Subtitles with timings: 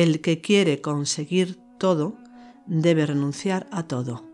[0.00, 2.16] El que quiere conseguir todo
[2.66, 4.24] debe renunciar a todo.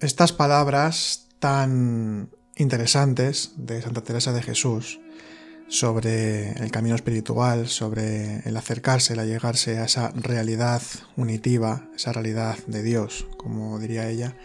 [0.00, 5.00] Estas palabras tan interesantes de Santa Teresa de Jesús
[5.68, 10.82] sobre el camino espiritual, sobre el acercarse, el allegarse a esa realidad
[11.16, 14.36] unitiva, esa realidad de Dios, como diría ella,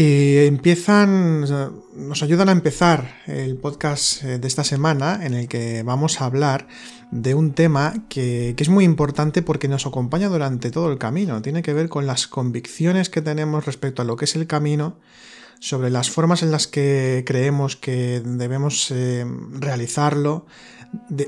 [0.00, 5.82] y empiezan, nos ayudan a empezar el podcast eh, de esta semana en el que
[5.82, 6.68] vamos a hablar
[7.10, 11.42] de un tema que, que, es muy importante porque nos acompaña durante todo el camino.
[11.42, 14.98] Tiene que ver con las convicciones que tenemos respecto a lo que es el camino,
[15.60, 20.46] sobre las formas en las que creemos que debemos eh, realizarlo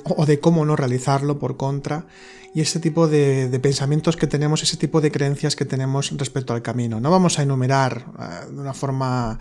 [0.04, 2.06] o de cómo no realizarlo por contra
[2.54, 6.62] y ese tipo de, pensamientos que tenemos, ese tipo de creencias que tenemos respecto al
[6.62, 7.00] camino.
[7.00, 9.38] No vamos a enumerar eh, de una forma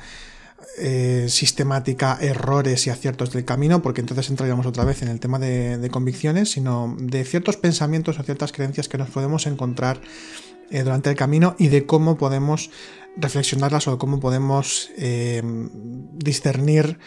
[0.78, 5.40] eh, sistemática errores y aciertos del camino, porque entonces entraríamos otra vez en el tema
[5.40, 10.02] de, convicciones, sino de ciertos pensamientos o ciertas creencias que nos podemos encontrar
[10.70, 12.70] eh, durante el camino y de cómo podemos
[13.18, 14.92] reflexionarlas o de cómo podemos
[16.14, 17.00] discernir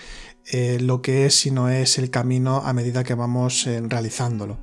[0.80, 4.58] lo que es y no es el camino a medida que vamos realizándolo.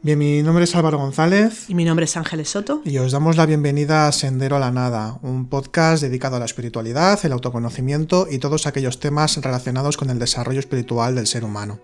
[0.00, 1.68] Bien, mi nombre es Álvaro González.
[1.68, 2.82] Y mi nombre es Ángeles Soto.
[2.84, 6.44] Y os damos la bienvenida a Sendero a la Nada, un podcast dedicado a la
[6.44, 11.80] espiritualidad, el autoconocimiento y todos aquellos temas relacionados con el desarrollo espiritual del ser humano.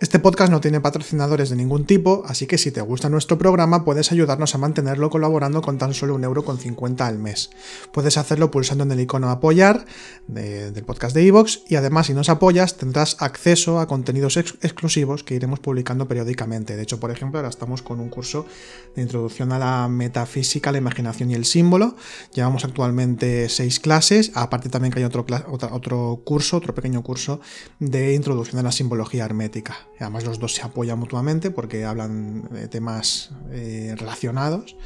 [0.00, 3.84] Este podcast no tiene patrocinadores de ningún tipo, así que si te gusta nuestro programa
[3.84, 7.50] puedes ayudarnos a mantenerlo colaborando con tan solo un euro con 50 al mes.
[7.92, 9.84] Puedes hacerlo pulsando en el icono apoyar
[10.28, 15.34] del podcast de iVoox y además si nos apoyas tendrás acceso a contenidos exclusivos que
[15.34, 16.74] iremos publicando periódicamente.
[16.74, 18.46] De hecho, por ejemplo, estamos con un curso
[18.96, 21.96] de introducción a la metafísica, la imaginación y el símbolo.
[22.32, 25.26] Llevamos actualmente seis clases, aparte también que hay otro,
[26.24, 27.40] curso, otro pequeño curso
[27.78, 29.76] de introducción a la simbología hermética.
[29.98, 34.76] además los dos se apoyan mutuamente porque hablan de temas eh, relacionados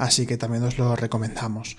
[0.00, 1.76] así que también os lo recomendamos.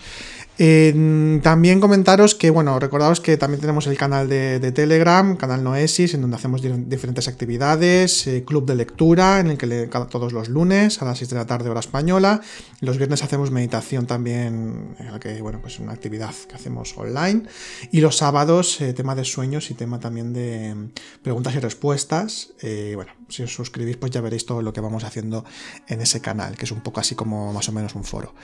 [0.57, 6.21] También comentaros que, bueno, recordaos que también tenemos el canal de, Telegram, canal Noesis, en
[6.21, 11.05] donde hacemos diferentes actividades, eh, club de lectura, en el que todos los lunes a
[11.05, 12.41] las 6 de la tarde hora española,
[12.79, 17.43] los viernes hacemos meditación también, en la que, bueno, pues una actividad que hacemos online,
[17.91, 20.75] y los sábados eh, tema de sueños y tema también de
[21.23, 25.03] preguntas y respuestas, eh, bueno, si os suscribís pues ya veréis todo lo que vamos
[25.03, 25.43] haciendo
[25.87, 28.35] en ese canal, que es un poco así como más o menos un foro.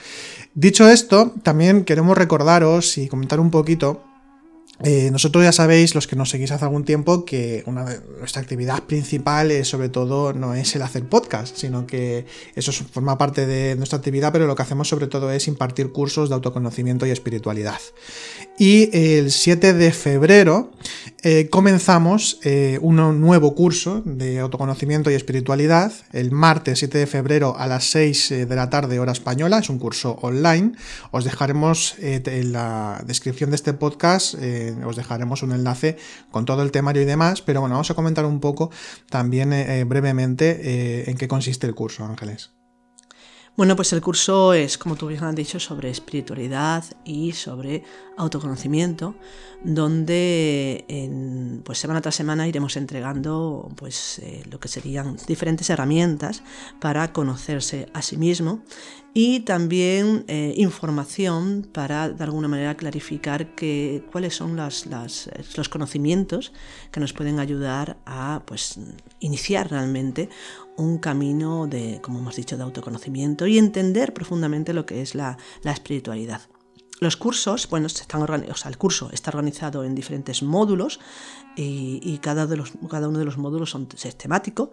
[0.54, 4.02] Dicho esto, también queremos recordaros y comentar un poquito
[4.84, 9.50] eh, nosotros ya sabéis, los que nos seguís hace algún tiempo, que nuestra actividad principal
[9.50, 13.98] es sobre todo no es el hacer podcast, sino que eso forma parte de nuestra
[13.98, 17.80] actividad, pero lo que hacemos sobre todo es impartir cursos de autoconocimiento y espiritualidad.
[18.58, 20.72] Y el 7 de febrero
[21.22, 27.56] eh, comenzamos eh, un nuevo curso de autoconocimiento y espiritualidad, el martes 7 de febrero
[27.56, 30.72] a las 6 de la tarde hora española, es un curso online.
[31.12, 34.34] Os dejaremos en la descripción de este podcast
[34.84, 35.96] os dejaremos un enlace
[36.30, 38.70] con todo el temario y demás, pero bueno, vamos a comentar un poco
[39.08, 42.57] también eh, brevemente eh, en qué consiste el curso, Ángeles.
[43.58, 47.82] Bueno, pues el curso es, como tú bien has dicho, sobre espiritualidad y sobre
[48.16, 49.16] autoconocimiento,
[49.64, 56.44] donde en, pues semana tras semana iremos entregando pues, eh, lo que serían diferentes herramientas
[56.78, 58.62] para conocerse a sí mismo
[59.20, 64.86] y también eh, información para de alguna manera clarificar que, cuáles son las,
[65.56, 66.52] los conocimientos
[66.92, 68.78] que nos pueden ayudar a pues,
[69.18, 70.28] iniciar realmente
[70.76, 75.36] un camino de, como hemos dicho, de autoconocimiento y entender profundamente lo que es la,
[75.64, 76.42] espiritualidad.
[77.00, 81.00] Los cursos, bueno, están o sea, el curso está organizado en diferentes módulos
[81.56, 84.70] y, cada, de los, cada uno de los módulos son, es temático.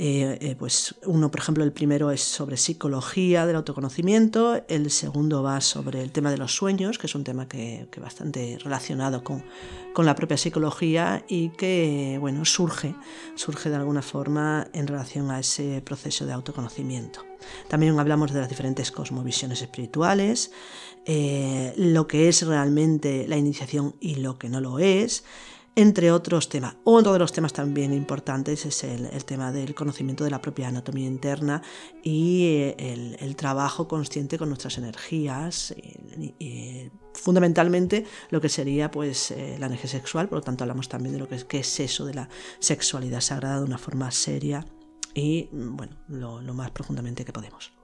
[0.00, 5.42] Eh, eh, pues uno, por ejemplo, el primero es sobre psicología del autoconocimiento, el segundo
[5.42, 9.24] va sobre el tema de los sueños, que es un tema que, que bastante relacionado
[9.24, 9.42] con,
[9.94, 12.94] con, la propia psicología y que bueno, surge,
[13.34, 17.24] surge de alguna forma en relación a ese proceso de autoconocimiento.
[17.66, 20.52] También hablamos de las diferentes cosmovisiones espirituales,
[21.06, 25.24] eh, lo que es realmente la iniciación y lo que no lo es
[25.78, 26.74] entre otros temas.
[26.82, 31.06] Otro de los temas también importantes es el, tema del conocimiento de la propia anatomía
[31.06, 31.62] interna
[32.02, 35.72] y eh, el, trabajo consciente con nuestras energías,
[36.40, 41.12] y, fundamentalmente lo que sería pues eh, la energía sexual, por lo tanto hablamos también
[41.12, 42.28] de lo que es, es eso de la
[42.58, 44.66] sexualidad sagrada de una forma seria
[45.14, 47.77] y bueno, lo más profundamente que podemos.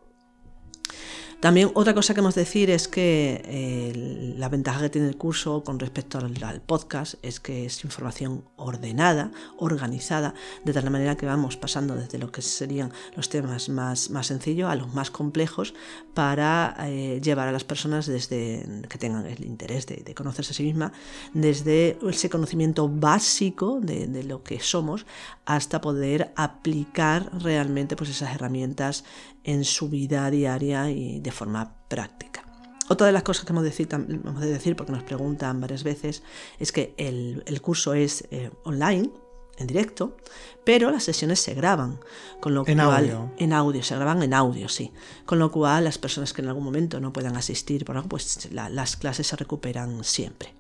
[1.40, 5.16] También otra cosa que hemos de decir es que eh, la ventaja que tiene el
[5.16, 10.34] curso con respecto al, podcast es que es información ordenada, organizada,
[10.64, 14.70] de tal manera que vamos pasando desde lo que serían los temas más, más sencillos
[14.70, 15.74] a los más complejos
[16.14, 20.54] para eh, llevar a las personas desde que tengan el interés de, de, conocerse a
[20.54, 20.92] sí misma,
[21.32, 25.06] desde ese conocimiento básico de, de lo que somos
[25.44, 29.04] hasta poder aplicar realmente pues, esas herramientas
[29.44, 32.44] en su vida diaria y de forma práctica.
[32.88, 35.84] Otra de las cosas que hemos de decir, hemos de decir porque nos preguntan varias
[35.84, 36.22] veces,
[36.58, 39.10] es que el, el curso es eh, online,
[39.56, 40.16] en directo,
[40.64, 42.00] pero las sesiones se graban,
[42.40, 43.32] con lo en cual audio.
[43.38, 44.92] en audio, se graban en audio, sí,
[45.24, 48.50] con lo cual las personas que en algún momento no puedan asistir, por algo, pues
[48.52, 50.54] la, las clases se recuperan siempre.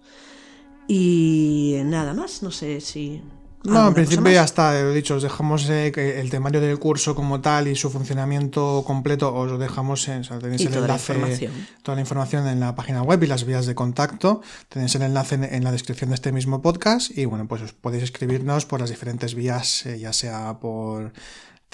[0.86, 3.22] Y nada más, no sé si
[3.64, 7.14] no, en principio ya está, lo he dicho, os dejamos eh, el temario del curso
[7.14, 10.72] como tal y su funcionamiento completo, os lo dejamos en, o sea, tenéis y el
[10.72, 11.50] toda enlace, la
[11.82, 15.36] toda la información en la página web y las vías de contacto, tenéis el enlace
[15.36, 18.80] en, en la descripción de este mismo podcast y bueno, pues os podéis escribirnos por
[18.80, 21.12] las diferentes vías, eh, ya sea por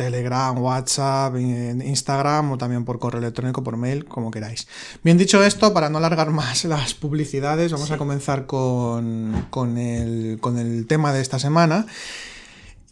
[0.05, 4.67] Telegram, WhatsApp, Instagram o también por correo electrónico, por mail, como queráis.
[5.05, 7.95] Bien dicho esto, para no alargar más las publicidades, vamos Sí.
[7.95, 11.87] a comenzar con, con el, con el tema de esta semana.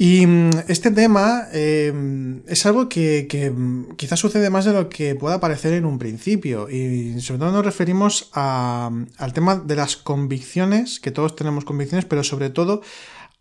[0.01, 1.93] Y mm, este tema eh,
[2.47, 5.99] es algo que, que, mm, quizás sucede más de lo que pueda parecer en un
[5.99, 6.69] principio.
[6.71, 12.05] Y sobre todo nos referimos a- al tema de las convicciones, que todos tenemos convicciones,
[12.05, 12.81] pero sobre todo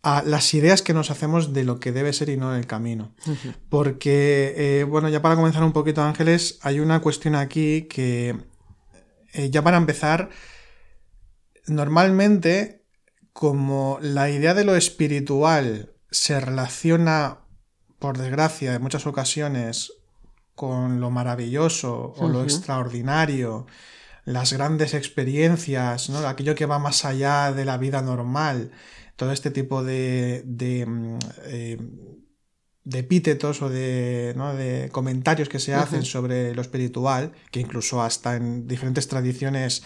[0.08, 3.14] a las ideas que nos hacemos de lo que debe ser y no el camino.
[3.68, 8.38] Porque, eh, bueno, ya para comenzar un poquito, Ángeles, hay una cuestión aquí que,
[9.34, 10.30] eh, ya para empezar,
[11.66, 12.86] normalmente,
[13.34, 17.40] como la idea de lo espiritual se relaciona,
[18.00, 19.92] por desgracia, en muchas ocasiones,
[20.56, 23.68] con lo maravilloso o lo extraordinario,
[24.24, 26.20] las grandes experiencias, ¿no?
[26.20, 28.72] aquello que va más allá de la vida normal,
[29.18, 31.78] todo este tipo de, de, mm, eh,
[32.86, 34.56] de epítetos o de, ¿no?
[34.56, 39.84] de comentarios que se hacen sobre lo espiritual, que incluso hasta en diferentes tradiciones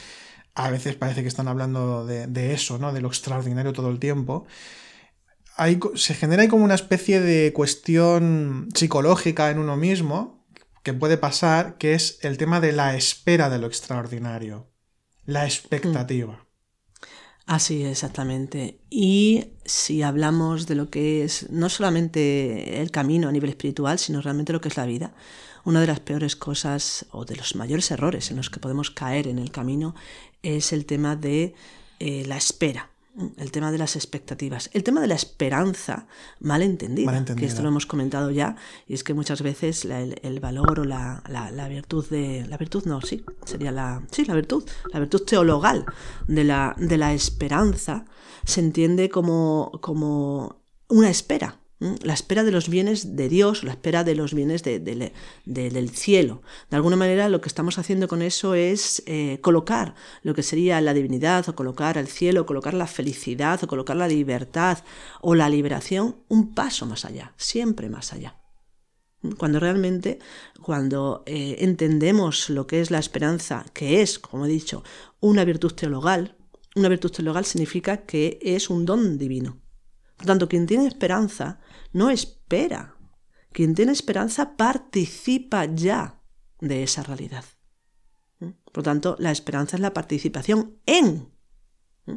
[0.54, 2.94] a veces parece que están hablando de, de eso, ¿no?
[2.94, 4.45] de lo extraordinario todo el tiempo.
[5.56, 10.45] Hay, se genera ahí como una especie de cuestión psicológica en uno mismo
[10.83, 14.69] que puede pasar, que es el tema de la espera de lo extraordinario,
[15.25, 16.45] la expectativa.
[17.46, 18.80] Así, exactamente.
[18.90, 24.22] Y si hablamos de lo que es no solamente el camino a nivel espiritual, sino
[24.22, 25.14] realmente lo que es la vida,
[25.66, 29.28] una de las peores cosas o de los mayores errores en los que podemos caer
[29.28, 29.96] en el camino
[30.44, 31.54] es el tema de
[32.00, 32.91] eh, la espera,
[33.38, 36.07] el tema de las expectativas, el tema de la esperanza
[36.39, 38.56] mal entendida, Mal que esto lo hemos comentado ya,
[38.88, 42.45] y es que muchas veces la- el, el valor o la, la- la virtud de...
[42.47, 44.01] La virtud no, sí, sería la...
[44.12, 44.63] Sí, la virtud,
[44.94, 45.85] la virtud teologal
[46.27, 48.06] de la, de la esperanza
[48.45, 51.61] se entiende como, como una espera.
[52.04, 55.13] La espera de los bienes de Dios, la espera de los bienes de- de-
[55.45, 56.44] de- del cielo.
[56.69, 60.80] De alguna manera lo que estamos haciendo con eso es eh, colocar lo que sería
[60.80, 64.78] la divinidad o colocar el cielo, o colocar la felicidad o colocar la libertad
[65.22, 68.38] o la liberación un paso más allá, siempre más allá.
[69.38, 70.19] Cuando realmente,
[70.61, 74.83] cuando eh, entendemos lo que es la esperanza, que es, como he dicho,
[75.19, 76.38] una virtud teologal,
[76.76, 79.60] una virtud teologal significa que es un don divino.
[80.21, 81.59] Por tanto, quien tiene esperanza
[81.94, 82.95] no espera.
[83.51, 86.21] Quien tiene esperanza participa ya
[86.59, 87.44] de esa realidad.
[88.37, 88.49] ¿Mm?
[88.71, 91.33] Por tanto, la esperanza es la participación en,
[92.06, 92.13] ¿Mm?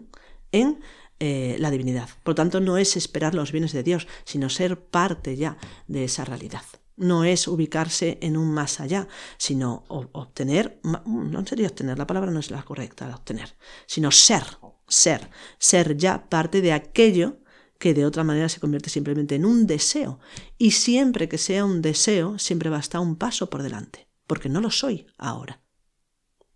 [0.53, 0.81] en
[1.19, 2.11] eh, la divinidad.
[2.25, 5.57] Por tanto, no es esperar los bienes de Dios, sino ser parte ya
[5.87, 6.65] de esa realidad.
[6.97, 9.09] No es ubicarse en un más allá,
[9.39, 13.57] sino obtener, ma- no sería obtener, la palabra no es la correcta, obtener,
[13.87, 14.45] sino ser,
[14.89, 17.39] ser, ser ya parte de aquello
[17.79, 20.21] que de otra manera se convierte simplemente en un deseo.
[20.59, 24.49] Y siempre que sea un deseo, siempre va a estar un paso por delante, porque
[24.49, 25.65] no lo soy ahora.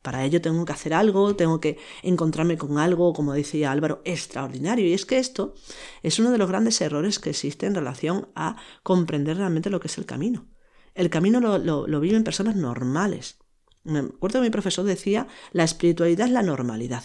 [0.02, 4.86] Para ello tengo que hacer algo, tengo que encontrarme con algo, como decía Álvaro, extraordinario.
[4.86, 5.54] Y es que esto
[6.02, 9.88] es uno de los grandes errores que existe en relación a comprender realmente lo que
[9.88, 10.48] es el camino.
[10.94, 13.38] El camino lo, lo, viven personas normales.
[13.84, 17.02] Me acuerdo que mi profesor decía, la espiritualidad es la normalidad.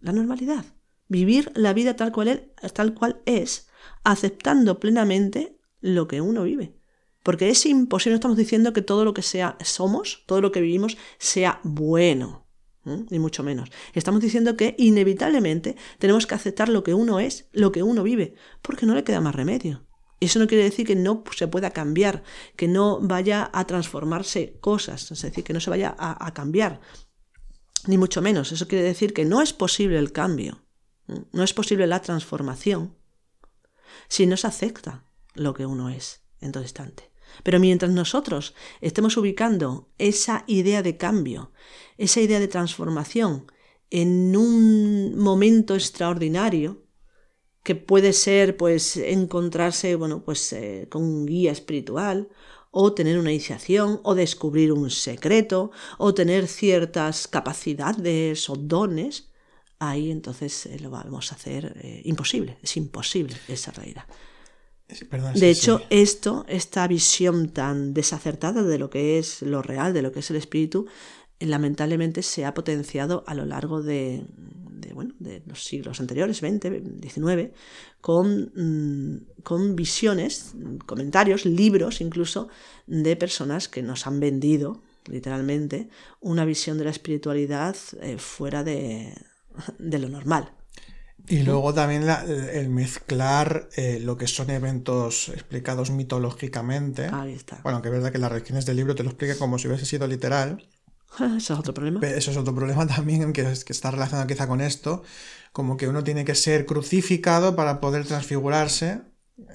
[0.00, 0.64] La normalidad.
[1.08, 3.68] Vivir la vida tal cual, es, tal cual es,
[4.04, 6.78] aceptando plenamente lo que uno vive.
[7.22, 10.60] Porque es imposible, no estamos diciendo que todo lo que sea somos, todo lo que
[10.60, 12.46] vivimos, sea bueno,
[12.86, 13.04] ¿eh?
[13.10, 13.70] ni mucho menos.
[13.92, 18.34] Estamos diciendo que inevitablemente tenemos que aceptar lo que uno es, lo que uno vive,
[18.62, 19.86] porque no le queda más remedio.
[20.20, 22.24] Eso no quiere decir que no se pueda cambiar,
[22.56, 26.80] que no vaya a transformarse cosas, es decir, que no se vaya a, a cambiar,
[27.86, 28.50] ni mucho menos.
[28.50, 30.67] Eso quiere decir que no es posible el cambio,
[31.32, 32.96] no es posible la transformación
[34.08, 37.10] si no se acepta lo que uno es en todo instante.
[37.42, 41.52] Pero mientras nosotros estemos ubicando esa idea de cambio,
[41.96, 43.50] esa idea de transformación
[43.90, 46.84] en un momento extraordinario,
[47.62, 52.28] que puede ser pues encontrarse bueno pues eh, con un guía espiritual
[52.70, 59.30] o tener una iniciación o descubrir un secreto o tener ciertas capacidades o dones
[59.78, 64.04] ahí entonces eh, lo vamos a hacer eh, imposible es imposible esa realidad.
[65.34, 70.12] De hecho, esto, esta visión tan desacertada de lo que es lo real, de lo
[70.12, 70.86] que es el espíritu,
[71.40, 74.24] lamentablemente se ha potenciado a lo largo de,
[74.94, 77.52] bueno, de los siglos anteriores, 20, 19,
[78.00, 80.54] con, mm, con visiones,
[80.86, 82.48] comentarios, libros incluso,
[82.86, 89.12] de personas que nos han vendido, literalmente, una visión de la espiritualidad eh, fuera de,
[89.78, 90.52] de lo normal.
[91.28, 97.10] Y luego también el mezclar eh, lo que son eventos explicados mitológicamente.
[97.12, 97.60] Ahí está.
[97.62, 99.84] Bueno, que es verdad que las reacciones del libro te lo explica como si hubiese
[99.84, 100.66] sido literal.
[101.36, 102.00] Eso es otro problema.
[102.06, 105.02] Eso es otro problema también que, que está relacionado quizá con esto.
[105.52, 109.02] Como que uno tiene que ser crucificado para poder transfigurarse.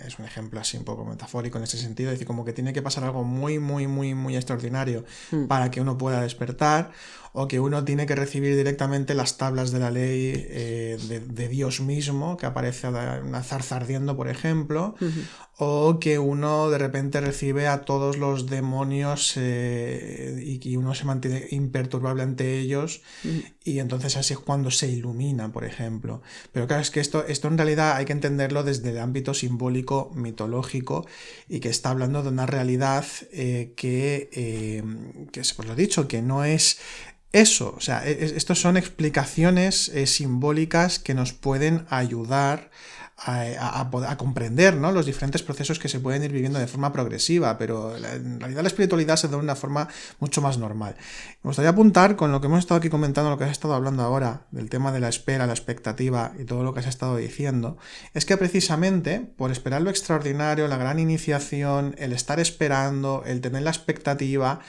[0.05, 2.09] Es un ejemplo así un poco metafórico en ese sentido.
[2.09, 5.45] Es decir, como que tiene que pasar algo muy, muy, muy, muy extraordinario mm.
[5.47, 6.91] para que uno pueda despertar
[7.35, 11.81] o que uno tiene que recibir directamente las tablas de la ley eh, de, Dios
[11.81, 14.93] mismo, que aparece una zarza ardiendo, por ejemplo,
[15.57, 21.05] o que uno de repente recibe a todos los demonios eh, y que uno se
[21.05, 23.01] mantiene imperturbable ante ellos
[23.63, 26.21] y entonces así es cuando se ilumina, por ejemplo.
[26.51, 30.11] Pero claro, es que esto, esto en realidad hay que entenderlo desde el ámbito simbólico,
[30.13, 31.07] mitológico
[31.49, 34.29] y que está hablando de una realidad eh, que,
[35.31, 36.77] que, por lo dicho, que no es
[37.33, 42.69] eso, o sea, e, e, estos son explicaciones eh, simbólicas que nos pueden ayudar
[43.25, 44.91] a, comprender ¿no?
[44.91, 48.67] los diferentes procesos que se pueden ir viviendo de forma progresiva, pero en realidad la
[48.67, 49.87] espiritualidad se da de una forma
[50.19, 50.95] mucho más normal.
[51.41, 54.03] Me gustaría apuntar con lo que hemos estado aquí comentando, lo que has estado hablando
[54.03, 57.77] ahora, del tema de la espera, la expectativa y todo lo que has estado diciendo,
[58.13, 63.61] es que precisamente por esperar lo extraordinario, la gran iniciación, el estar esperando, el tener
[63.61, 64.59] la expectativa,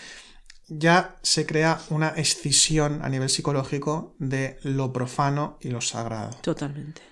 [0.68, 6.30] ya se crea una escisión a nivel psicológico de lo profano y lo sagrado.
[6.42, 7.02] Totalmente.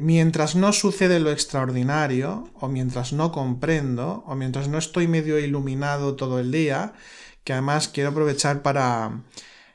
[0.00, 6.14] mientras no sucede lo extraordinario, o mientras no comprendo, o mientras no estoy medio iluminado
[6.14, 6.94] todo el día,
[7.42, 9.24] que además quiero aprovechar para,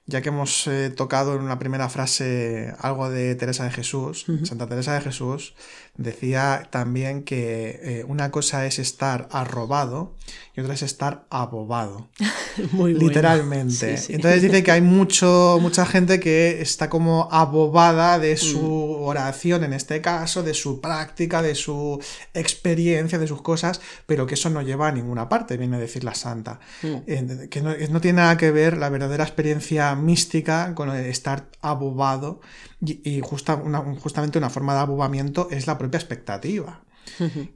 [0.06, 4.68] ya que hemos eh, tocado en una primera frase algo de Teresa de Jesús, Santa
[4.68, 5.54] Teresa de Jesús
[6.00, 10.16] decía también que eh, una cosa es estar arrobado
[10.56, 12.08] y otra es estar abobado.
[12.72, 14.00] Muy Literalmente.
[14.08, 19.04] Entonces dice que hay mucho, mucha gente que está como abobada de su mm.
[19.04, 22.02] oración, en este caso, de su práctica, de su
[22.34, 26.06] experiencia, de sus cosas, pero que eso no lleva a ninguna parte, viene a decir
[26.06, 26.60] la santa.
[26.82, 27.48] Mm.
[27.50, 32.40] que no, tiene nada que ver la verdadera experiencia mística con estar abobado
[32.82, 36.84] y, justamente una forma de abobamiento es la propia expectativa.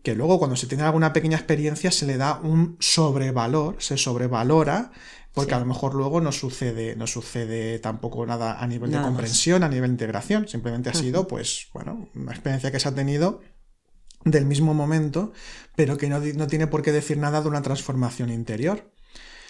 [0.02, 4.92] Que luego cuando se tiene alguna pequeña experiencia se le da un sobrevalor, se sobrevalora,
[5.34, 9.64] porque a lo mejor luego no sucede, no sucede tampoco nada a nivel de comprensión,
[9.64, 13.42] a nivel de integración, simplemente ha sido, pues, bueno, una experiencia que se ha tenido
[14.26, 15.34] del mismo momento,
[15.76, 18.92] pero que no, no tiene por qué decir nada de una transformación interior.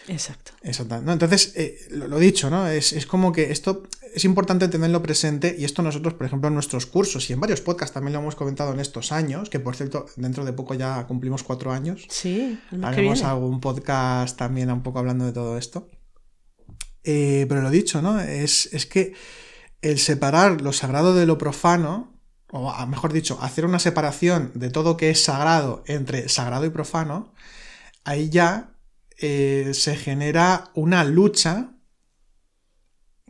[0.08, 0.52] Exacto.
[0.64, 0.96] Exacto.
[0.96, 2.68] entonces, eh, lo, dicho, ¿no?
[2.68, 3.84] Es, como que esto
[4.14, 7.62] es importante tenerlo presente y esto nosotros, por ejemplo, en nuestros cursos y en varios
[7.62, 11.06] podcasts también lo hemos comentado en estos años, que por cierto, dentro de poco ya
[11.08, 12.06] cumplimos cuatro años.
[12.10, 15.90] Sí, haremos algún podcast también un poco hablando de todo esto.
[17.04, 18.20] Eh, pero lo dicho, ¿no?
[18.20, 19.14] Es, es que
[19.82, 22.14] el separar lo sagrado de lo profano,
[22.52, 27.34] o mejor dicho, hacer una separación de todo que es sagrado entre sagrado y profano,
[28.06, 28.73] ahí ya
[29.26, 31.78] eh, se genera una lucha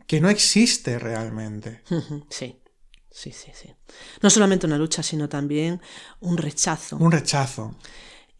[0.08, 1.82] que no existe realmente.
[2.28, 2.60] Sí,
[3.12, 3.72] sí, sí, sí.
[4.20, 5.80] No solamente una lucha, sino también
[6.18, 6.96] un rechazo.
[6.96, 7.76] Un rechazo.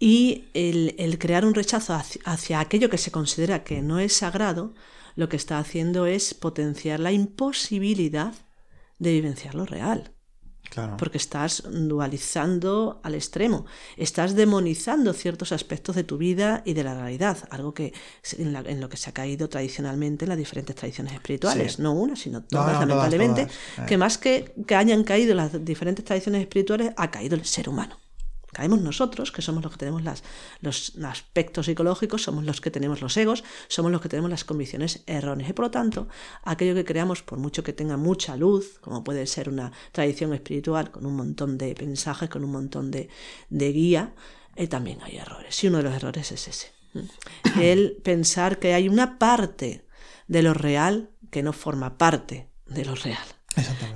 [0.00, 4.74] Y el, crear un rechazo hacia, aquello que se considera que no es sagrado,
[5.14, 8.34] lo que está haciendo es potenciar la imposibilidad
[8.98, 10.13] de vivenciar lo real.
[10.98, 13.66] Porque estás dualizando al extremo,
[13.96, 17.92] estás demonizando ciertos aspectos de tu vida y de la realidad, algo que
[18.38, 22.42] en, lo que se ha caído tradicionalmente en las diferentes tradiciones espirituales, no una, sino
[22.42, 23.48] todas, lamentablemente,
[23.86, 28.03] que más que, que hayan caído las diferentes tradiciones espirituales, ha caído el ser humano
[28.54, 30.02] Caemos nosotros, que somos los que tenemos
[30.62, 35.02] los aspectos psicológicos, somos los que tenemos los egos, somos los que tenemos las convicciones
[35.06, 35.50] erróneas.
[35.50, 36.08] Y por lo tanto,
[36.44, 40.90] aquello que creamos, por mucho que tenga mucha luz, como puede ser una tradición espiritual
[40.90, 43.10] con un montón de mensajes, con un montón de,
[43.50, 44.14] de guía,
[44.56, 45.62] eh, también hay errores.
[45.62, 46.72] Y uno de los errores es ese.
[47.60, 49.84] El pensar que hay una parte
[50.28, 53.26] de lo real que no forma parte de lo real.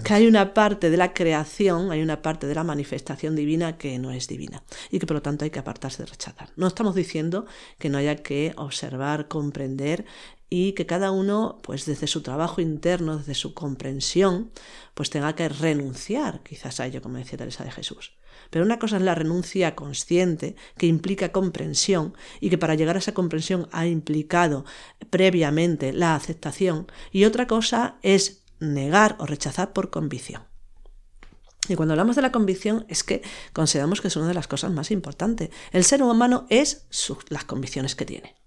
[0.04, 3.98] Que hay una parte de la creación, hay una parte de la manifestación divina que
[3.98, 6.50] no es divina y que por lo tanto hay que apartarse de rechazar.
[6.56, 7.46] No estamos diciendo
[7.78, 10.04] que no haya que observar, comprender
[10.50, 14.50] y que cada uno, pues desde su trabajo interno, desde su comprensión,
[14.94, 18.14] pues tenga que renunciar quizás a ello, como decía Teresa de Jesús.
[18.50, 23.00] Pero una cosa es la renuncia consciente, que implica comprensión, y que para llegar a
[23.00, 24.64] esa comprensión ha implicado
[25.10, 30.42] previamente la aceptación, y otra cosa es negar o rechazar por convicción.
[31.68, 33.22] Y cuando hablamos de la convicción es que
[33.52, 35.50] consideramos que es una de las cosas más importantes.
[35.72, 36.86] El ser humano es
[37.28, 38.38] las convicciones que tiene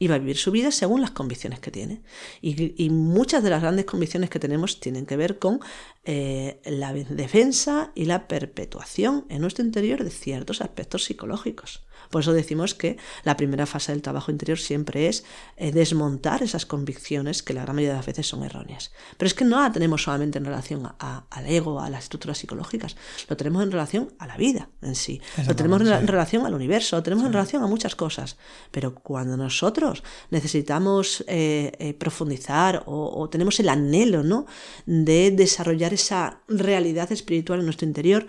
[0.00, 2.02] y va a vivir su vida según las convicciones que tiene.
[2.40, 5.60] Y, muchas de las grandes convicciones que tenemos tienen que ver con
[6.04, 11.84] eh, la defensa y la perpetuación en nuestro interior de ciertos aspectos psicológicos.
[12.10, 15.24] Por eso decimos que la primera fase del trabajo interior siempre es
[15.56, 18.92] eh, desmontar esas convicciones que la gran mayoría de las veces son erróneas.
[19.16, 22.96] Pero es que no la tenemos solamente en relación al ego, a las estructuras psicológicas,
[23.28, 26.96] lo tenemos en relación a la vida en sí, lo tenemos en, relación al universo,
[26.96, 28.36] lo tenemos en relación a muchas cosas.
[28.70, 34.46] Pero cuando nosotros necesitamos eh, eh, profundizar o, o, tenemos el anhelo ¿no?
[34.86, 38.26] de desarrollar esa realidad espiritual en nuestro interior,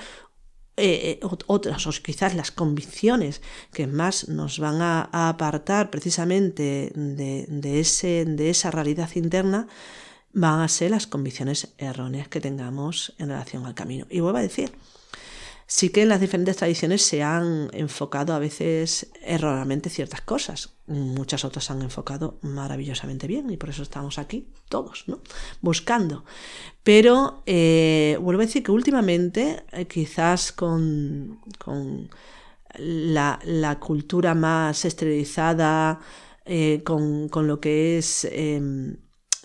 [0.82, 7.80] eh, eh, otras, o quizás las convicciones que más nos van a, apartar precisamente de,
[7.80, 9.68] ese, de esa realidad interna,
[10.34, 14.08] van a ser las convicciones erróneas que tengamos en relación al camino.
[14.10, 14.72] Y vuelvo a decir,
[15.72, 20.74] sí que en las diferentes tradiciones se han enfocado a veces erróneamente ciertas cosas.
[20.88, 25.22] Muchas otras se han enfocado maravillosamente bien y por eso estamos aquí todos, ¿no?
[25.62, 26.26] Buscando.
[26.84, 32.10] Pero eh, vuelvo a decir que últimamente, eh, quizás con, con
[32.78, 36.02] la, cultura más esterilizada,
[36.44, 38.98] eh, con, con, lo que es, em,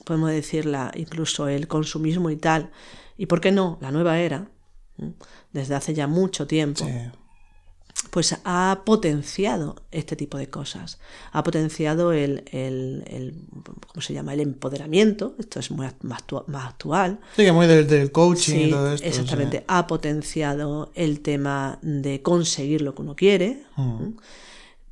[0.04, 2.72] podemos decirla, incluso el consumismo y tal,
[3.16, 4.50] y por qué no, la nueva era,
[5.52, 6.84] desde hace ya mucho tiempo,
[8.10, 10.98] pues ha potenciado este tipo de cosas.
[11.32, 12.44] Ha potenciado el,
[13.86, 14.34] ¿cómo se llama?
[14.34, 15.34] El empoderamiento.
[15.38, 16.22] Esto es muy, más,
[16.54, 17.20] actual.
[17.36, 19.06] Sí, muy del, coaching y todo esto.
[19.06, 19.64] Exactamente.
[19.66, 23.64] Ha potenciado el tema de conseguir lo que uno quiere.
[23.76, 24.12] Mm.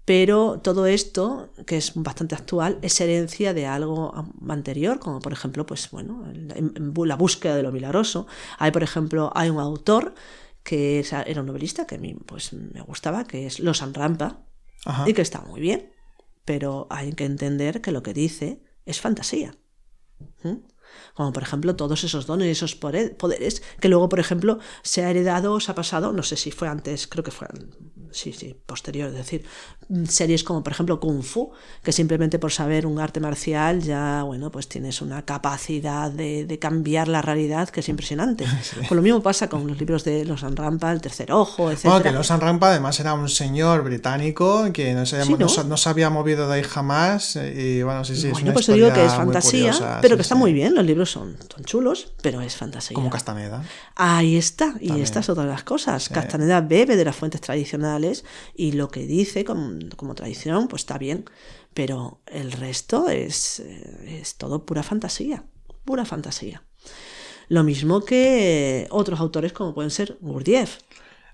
[0.05, 4.13] Pero todo esto, que es bastante actual, es herencia de algo
[4.49, 6.27] anterior, como por ejemplo, pues bueno,
[7.07, 8.27] la búsqueda de lo milagroso.
[8.59, 10.15] Hay, por ejemplo, hay un autor
[10.65, 14.47] que era un novelista que a mí pues, me gustaba, que es Losan Rampa,
[15.07, 15.93] y que está muy bien,
[16.45, 19.57] pero hay que entender que lo que dice es fantasía.
[21.15, 25.53] Como por ejemplo todos esos dones, esos poderes que luego, por ejemplo, se ha heredado
[25.55, 27.49] o se ha pasado, no sé si fue antes, creo que fue
[28.15, 29.45] sí, sí, posterior, es decir,
[30.09, 34.51] series como por ejemplo Kung Fu, que simplemente por saber un arte marcial ya, bueno,
[34.51, 38.47] pues tienes una capacidad de, cambiar la realidad que es impresionante.
[38.75, 41.85] Pues lo mismo pasa con los libros de Los Rampa, El Tercer Ojo, etc.
[41.85, 45.19] Bueno, que Los Rampa además era un señor británico que no se,
[45.65, 45.77] ¿no?
[45.77, 49.05] se había movido de ahí jamás y bueno, sí, sí, es una pues digo que
[49.05, 52.95] es fantasía, pero que está muy bien, los libros son, son, chulos, pero es fantasía.
[52.95, 53.63] Como Castaneda.
[53.97, 56.09] Ahí está, y estas son las cosas.
[56.09, 58.04] Castaneda bebe de las fuentes tradicionales
[58.55, 61.25] y lo que dice como, tradición, pues está bien,
[61.75, 65.45] pero el resto es, eh, es todo pura fantasía,
[65.85, 66.63] pura fantasía.
[67.49, 70.79] Lo mismo que otros autores como pueden ser Gurdjieff.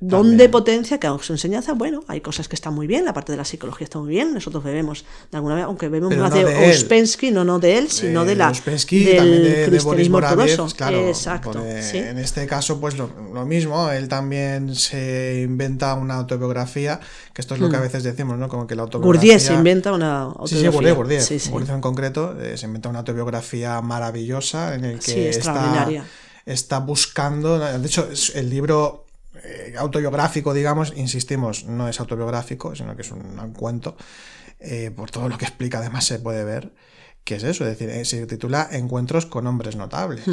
[0.02, 1.74] ¿Dónde potencia que su enseñanza?
[1.74, 4.32] Bueno, hay cosas que están muy bien, la parte de la psicología está muy bien,
[4.32, 8.34] nosotros bebemos de alguna manera, aunque bebemos más de, de no de él, sino de,
[8.34, 10.68] la Ouspensky, del de, cristianismo ortodoxo.
[10.74, 11.62] Claro, Exacto.
[11.66, 13.10] En este caso, pues lo,
[13.44, 16.98] mismo, él también se inventa una autobiografía,
[17.34, 17.82] que esto es lo que a hmm.
[17.82, 18.48] veces decimos, ¿no?
[18.48, 19.32] Como que la autobiografía...
[19.32, 21.20] Gurdjieff se inventa una autobiografía.
[21.20, 21.72] Sí, sí, sí, sí.
[21.72, 25.86] en concreto, eh, se inventa una autobiografía maravillosa en el que está,
[26.46, 29.04] está buscando, de hecho, el libro
[29.42, 33.96] eh, autobiográfico, digamos, insistimos, no es autobiográfico, sino que es un, cuento,
[34.58, 36.72] eh, por todo lo que explica además se puede ver,
[37.24, 40.24] que es eso, es decir, eh, se titula Encuentros con hombres notables.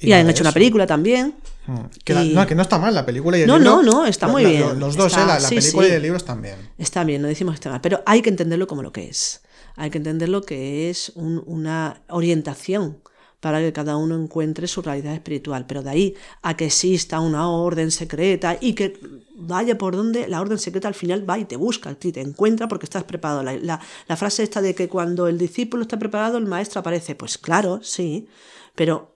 [0.00, 1.34] Y, han hecho una película también.
[1.66, 1.86] Hmm.
[2.04, 3.76] Que, no, que no está mal la película y el no, libro.
[3.76, 4.78] No, no, está muy bien.
[4.78, 6.56] Los dos, la, película y el libro están bien.
[6.76, 9.40] Está bien, no decimos que está mal, pero hay que entenderlo como lo que es.
[9.76, 12.98] Hay que entenderlo que es una orientación
[13.44, 15.66] para que cada uno encuentre su realidad espiritual.
[15.66, 18.98] Pero de ahí a que exista una orden secreta y que
[19.36, 22.68] vaya por donde la orden secreta al final va y te busca, y te encuentra
[22.68, 23.42] porque estás preparado.
[23.42, 23.78] La,
[24.08, 27.16] la frase esta de que cuando el discípulo está preparado, el maestro aparece.
[27.16, 28.28] Pues claro, sí,
[28.74, 29.14] pero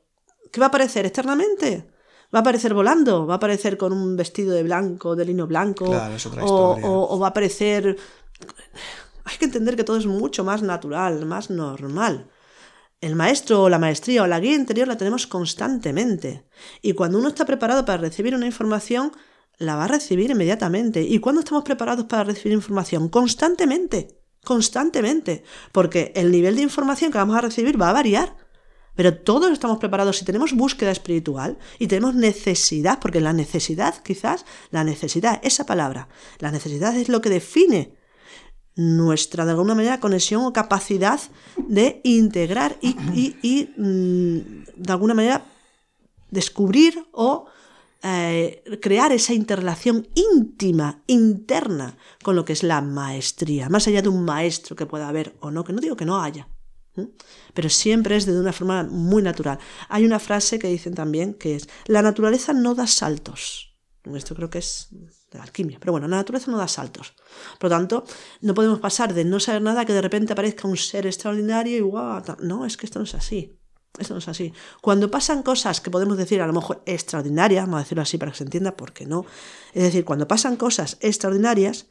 [0.53, 1.87] ¿qué va a aparecer externamente?
[2.35, 5.87] va a aparecer volando, va a aparecer con un vestido de blanco, de lino blanco,
[5.87, 7.97] o, va a aparecer...
[9.25, 12.29] Hay que entender que todo es mucho más natural, más normal.
[13.01, 16.45] El maestro o la maestría o la guía interior la tenemos constantemente.
[16.83, 19.13] Y cuando uno está preparado para recibir una información,
[19.57, 21.03] la va a recibir inmediatamente.
[21.03, 23.09] ¿Y cuándo estamos preparados para recibir información?
[23.09, 24.19] Constantemente.
[24.45, 25.45] Constantemente.
[25.71, 28.37] Porque el nivel de información que vamos a recibir va a variar.
[28.97, 34.45] Pero todos estamos preparados si tenemos búsqueda espiritual y tenemos necesidad, porque la necesidad, quizás,
[34.71, 36.09] la necesidad, esa palabra,
[36.41, 37.98] la necesidad es lo que define
[38.79, 41.21] nuestra, de alguna manera, conexión o capacidad
[41.57, 44.39] de integrar y, mm,
[44.77, 45.45] de alguna manera,
[46.31, 47.47] descubrir o
[48.05, 54.11] eh, crear esa interrelación íntima, interna, con lo que es la maestría, más allá de
[54.11, 56.47] un maestro que pueda haber o no, que no digo que no haya,
[57.55, 59.59] pero siempre es de una forma muy natural.
[59.89, 63.68] Hay una frase que dicen también que es, la naturaleza no da saltos.
[64.17, 64.89] Esto creo que es
[65.31, 67.15] de alquimia, pero bueno, la naturaleza no da saltos.
[67.59, 68.05] Por lo tanto,
[68.41, 71.81] no podemos pasar de no saber nada que de repente aparezca un ser extraordinario y
[71.81, 73.59] guau, no, es que esto no es así.
[73.99, 74.53] Esto no es así.
[74.81, 78.31] Cuando pasan cosas que podemos decir a lo mejor extraordinarias, vamos a decirlo así para
[78.31, 79.27] que se entienda, porque no.
[79.75, 81.89] Es decir, cuando pasan cosas extraordinarias,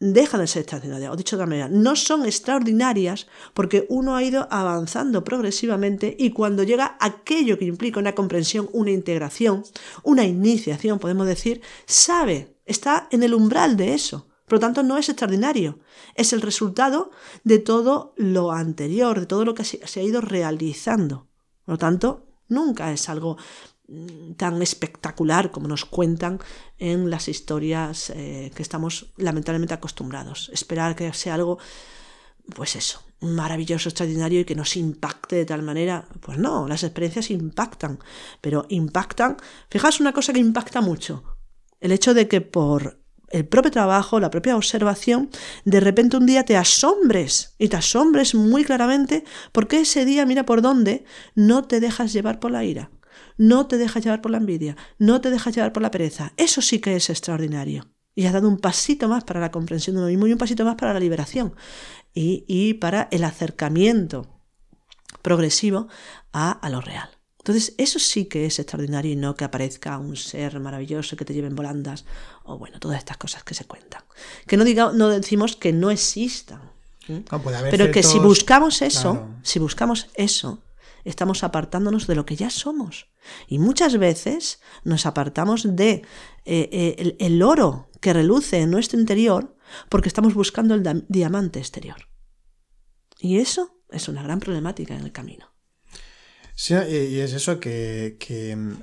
[0.00, 4.22] dejan de ser extraordinarias, o dicho de otra manera, no son extraordinarias porque uno ha
[4.22, 9.64] ido avanzando progresivamente y cuando llega aquello que implica una comprensión, una integración,
[10.04, 14.28] una iniciación, podemos decir, sabe, está en el umbral de eso.
[14.46, 15.78] Por lo tanto, no es extraordinario,
[16.14, 17.10] es el resultado
[17.44, 21.28] de todo lo anterior, de todo lo que se ha ido realizando.
[21.66, 23.36] Por lo tanto, nunca es algo
[24.36, 26.38] tan espectacular como nos cuentan
[26.78, 30.50] en las historias eh, que estamos lamentablemente acostumbrados.
[30.52, 31.58] Esperar que sea algo,
[32.54, 36.06] pues eso, maravilloso, extraordinario y que nos impacte de tal manera.
[36.20, 37.98] Pues no, las experiencias impactan,
[38.40, 39.38] pero impactan.
[39.70, 41.24] Fijaos una cosa que impacta mucho,
[41.80, 45.30] el hecho de que por el propio trabajo, la propia observación,
[45.64, 50.44] de repente un día te asombres y te asombres muy claramente porque ese día, mira
[50.44, 52.90] por dónde, no te dejas llevar por la ira
[53.38, 56.32] no te dejas llevar por la envidia, no te dejas llevar por la pereza.
[56.36, 57.88] Eso sí que es extraordinario.
[58.14, 60.64] Y has dado un pasito más para la comprensión de uno mismo y un pasito
[60.64, 61.54] más para la liberación
[62.12, 64.26] y, para el acercamiento
[65.22, 65.86] progresivo
[66.32, 67.08] a, a lo real.
[67.38, 71.32] Entonces, eso sí que es extraordinario y no que aparezca un ser maravilloso que te
[71.32, 72.04] lleve en volandas
[72.42, 74.02] o bueno, todas estas cosas que se cuentan.
[74.46, 76.60] Que no, diga, no decimos que no existan.
[77.70, 80.62] Pero que si buscamos eso, si buscamos eso,
[81.04, 83.10] estamos apartándonos de lo que ya somos.
[83.46, 86.02] Y muchas veces nos apartamos de
[86.44, 89.56] eh, eh, el, oro que reluce en nuestro interior
[89.88, 92.08] porque estamos buscando el diamante exterior.
[93.18, 95.52] Y eso es una gran problemática en el camino.
[96.54, 98.16] Sí, y es eso que,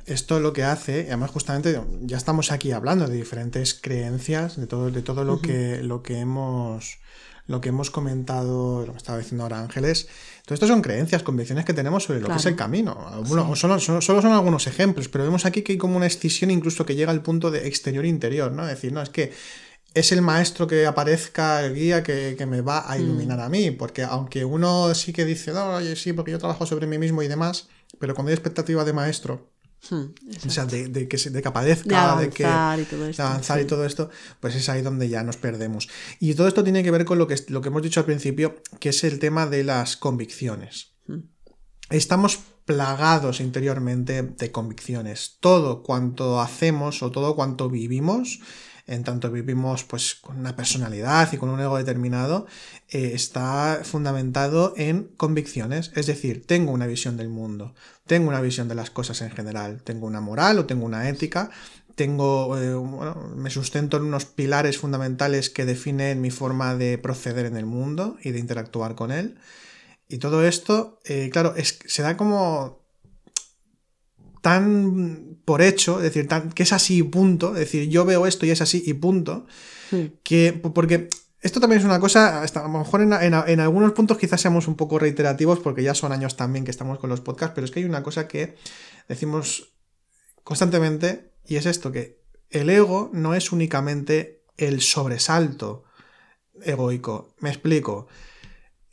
[0.05, 4.91] esto lo que hace, además justamente ya estamos aquí hablando de diferentes creencias, de todo,
[4.91, 6.99] de todo lo, que, lo que hemos
[7.47, 10.07] lo que hemos comentado, lo que estaba diciendo ahora Ángeles,
[10.45, 13.23] todo esto son creencias, convicciones que tenemos sobre lo que es el camino.
[13.55, 17.11] solo, son algunos ejemplos, pero vemos aquí que hay como una escisión incluso que llega
[17.11, 18.63] al punto de exterior-interior, ¿no?
[18.63, 19.31] Es decir, no, es que
[19.93, 23.01] es el maestro que aparezca, el guía que, me va a mm.
[23.01, 26.65] iluminar a mí, porque aunque uno sí que dice, no, oye, sí, porque yo trabajo
[26.65, 29.49] sobre mí mismo y demás, pero cuando hay expectativa de maestro,
[29.89, 30.05] Hmm,
[30.45, 34.67] o sea, de, que, de que aparezca, de, que, avanzar y todo esto, pues es
[34.69, 35.87] ahí donde ya nos perdemos.
[36.19, 38.61] Y todo esto tiene que ver con lo que, lo que hemos dicho al principio,
[38.79, 40.93] que es el tema de las convicciones.
[41.07, 41.19] Hmm.
[41.89, 45.37] Estamos plagados interiormente de convicciones.
[45.39, 48.39] Todo cuanto hacemos o todo cuanto vivimos
[48.87, 52.45] en tanto vivimos pues con una personalidad y con un ego determinado,
[52.89, 57.73] eh, está fundamentado en convicciones, es decir, tengo una visión del mundo,
[58.05, 61.49] tengo una visión de las cosas en general, tengo una moral o tengo una ética,
[61.95, 62.75] tengo, eh,
[63.35, 68.17] me sustento en unos pilares fundamentales que definen mi forma de proceder en el mundo
[68.21, 69.39] y de interactuar con él.
[70.07, 72.84] Y todo esto, eh, claro, es, se da como
[74.45, 78.27] tan por hecho, es decir, tan, que es así y punto, es decir, yo veo
[78.27, 79.47] esto y es así y punto,
[80.21, 81.09] que porque
[81.41, 84.75] esto también es una cosa, a lo mejor en, en, algunos puntos quizás seamos un
[84.75, 87.79] poco reiterativos porque ya son años también que estamos con los podcasts, pero es que
[87.79, 88.55] hay una cosa que
[89.09, 89.73] decimos
[90.43, 95.85] constantemente y es esto, que el ego no es únicamente el sobresalto
[96.61, 98.05] egoico, me explico.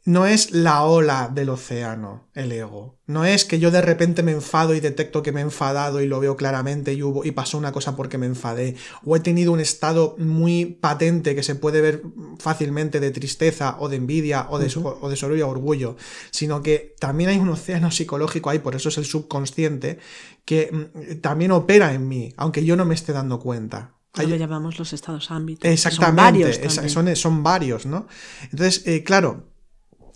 [0.05, 2.99] No es la ola del océano, el ego.
[3.07, 6.09] No es que yo de repente me enfado y detecto que me he enfadado y
[6.09, 8.75] lo veo claramente y, hubo, y pasó una cosa porque me enfadé.
[9.05, 12.03] O he tenido un estado muy patente que se puede ver
[12.38, 15.97] fácilmente de tristeza o de envidia o de, o de orgullo.
[16.33, 20.01] Sino que también hay un océano psicológico ahí, por eso es el subconsciente,
[20.45, 23.95] que mm, también opera en mí, aunque yo no me esté dando cuenta.
[24.15, 25.71] Lo que llamamos los estados ámbitos.
[25.71, 28.07] Exactamente, son varios, son, varios, ¿no?
[28.51, 29.52] Entonces, eh, claro,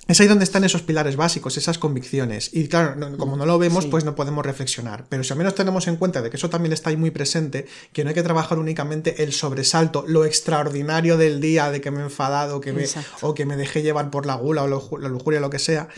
[0.09, 2.51] es ahí donde están esos pilares básicos, esas convicciones.
[2.53, 5.07] Y claro, como no lo vemos, pues no podemos reflexionar.
[5.09, 7.67] Pero si al menos tenemos en cuenta de que eso también está ahí muy presente,
[7.93, 12.01] que no hay que trabajar únicamente el sobresalto, lo extraordinario del día de que me
[12.01, 12.85] he enfadado que me,
[13.23, 15.89] o que me dejé llevar por la gula o la lujuria, lo que sea.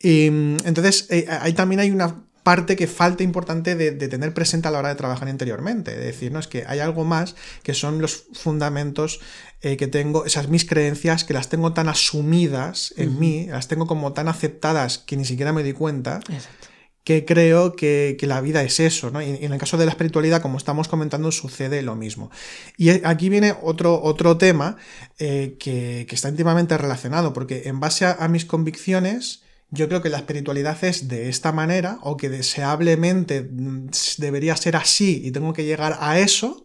[0.00, 4.70] Y entonces, eh, ahí también hay una parte que falta importante de, tener presente a
[4.70, 5.92] la hora de trabajar interiormente.
[5.92, 6.38] Es decir, ¿no?
[6.38, 9.20] es que hay algo más que son los fundamentos
[9.64, 13.86] eh, que tengo, esas mis creencias que las tengo tan asumidas en mí, las tengo
[13.86, 16.20] como tan aceptadas que ni siquiera me di cuenta.
[17.02, 19.22] que creo que, la vida es eso, ¿no?
[19.22, 22.30] Y, en el caso de la espiritualidad, como estamos comentando, sucede lo mismo.
[22.76, 24.76] Y aquí viene otro, otro tema
[25.18, 30.18] eh, que, está íntimamente relacionado, porque en base a mis convicciones, yo creo que la
[30.18, 35.64] espiritualidad es de esta manera o que deseablemente mm, debería ser así y tengo que
[35.64, 36.63] llegar a eso,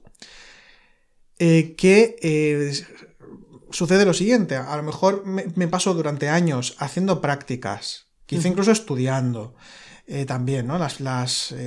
[1.42, 2.74] eh, que eh,
[3.72, 9.56] sucede lo siguiente, a lo mejor me, paso durante años haciendo prácticas, quizá incluso estudiando.
[10.12, 10.80] Eh, también, ¿no?
[10.80, 10.98] Las,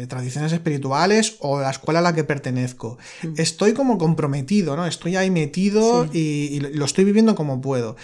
[0.08, 2.98] tradiciones espirituales o la escuela a la que pertenezco.
[3.36, 4.84] Estoy como comprometido, ¿no?
[4.84, 7.94] Estoy ahí metido y, lo estoy viviendo como puedo.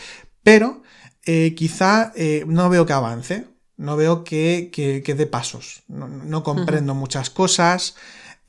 [0.44, 0.84] Pero
[1.26, 2.12] eh, quizá
[2.46, 3.46] no veo que avance,
[3.78, 7.96] no veo que, que, dé pasos, no, comprendo muchas cosas,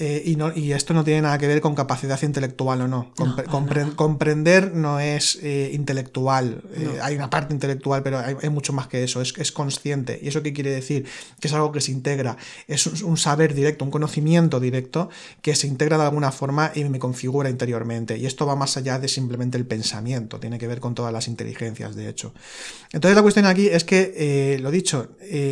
[0.02, 3.12] eh, y, no, y, esto no tiene nada que ver con capacidad intelectual o no.
[3.98, 6.64] comprender no es eh, intelectual.
[6.74, 9.22] Eh, hay una parte intelectual, pero hay, mucho más que eso.
[9.22, 10.18] Es, es, consciente.
[10.24, 11.06] ¿Y eso qué quiere decir?
[11.42, 12.38] Que es algo que se integra.
[12.70, 15.10] Es un, saber directo, un conocimiento directo
[15.42, 18.18] que se integra de alguna forma y me configura interiormente.
[18.18, 20.40] Y esto va más allá de simplemente el pensamiento.
[20.40, 22.34] Tiene que ver con todas las inteligencias, de hecho.
[22.94, 25.10] Entonces la cuestión aquí es que, lo dicho,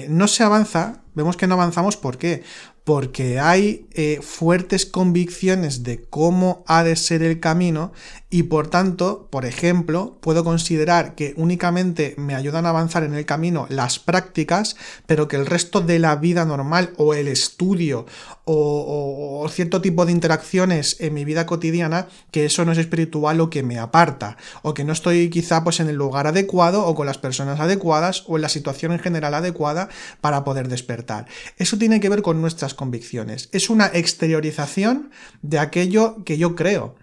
[0.07, 1.01] no se avanza.
[1.15, 1.97] Vemos que no avanzamos.
[1.97, 2.43] ¿Por qué?
[2.87, 7.91] Porque hay eh, fuertes convicciones de cómo ha de ser el camino
[8.29, 13.25] y por tanto, por ejemplo, puedo considerar que únicamente me ayudan a avanzar en el
[13.25, 18.05] camino las prácticas, pero que el resto de la vida normal o el estudio
[18.47, 23.49] o, cierto tipo de interacciones en mi vida cotidiana, que eso no es espiritual o
[23.49, 27.05] que me aparta, o que no estoy quizá pues en el lugar adecuado o con
[27.05, 29.89] las personas adecuadas o en la situación en general adecuada
[30.21, 31.27] para poder despertar.
[31.57, 33.49] Eso tiene que ver con nuestras convicciones.
[33.51, 36.95] Es una exteriorización de aquello que yo creo.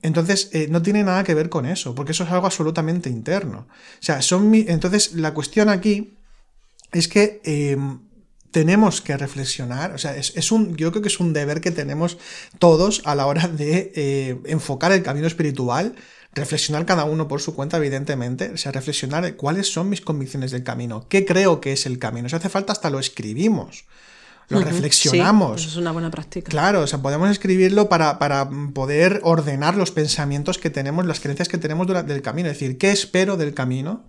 [0.00, 3.66] Entonces, eh, no tiene nada que ver con eso, porque eso es algo absolutamente interno.
[3.68, 6.16] O sea, son entonces la cuestión aquí
[6.92, 8.00] es que em,
[8.50, 12.18] tenemos que reflexionar, o sea, es, un, yo creo que es un deber que tenemos
[12.58, 15.94] todos a la hora de eh, enfocar el camino espiritual,
[16.34, 20.62] reflexionar cada uno por su cuenta, evidentemente, o sea, reflexionar cuáles son mis convicciones del
[20.62, 22.28] camino, qué creo que es el camino.
[22.28, 23.84] Si hace falta, hasta lo escribimos
[24.48, 25.60] lo reflexionamos.
[25.60, 26.50] eso es una buena práctica.
[26.50, 31.48] Claro, o sea, podemos escribirlo para, para, poder ordenar los pensamientos que tenemos, las creencias
[31.48, 32.48] que tenemos durante el camino.
[32.48, 34.04] Es decir, ¿qué espero del camino?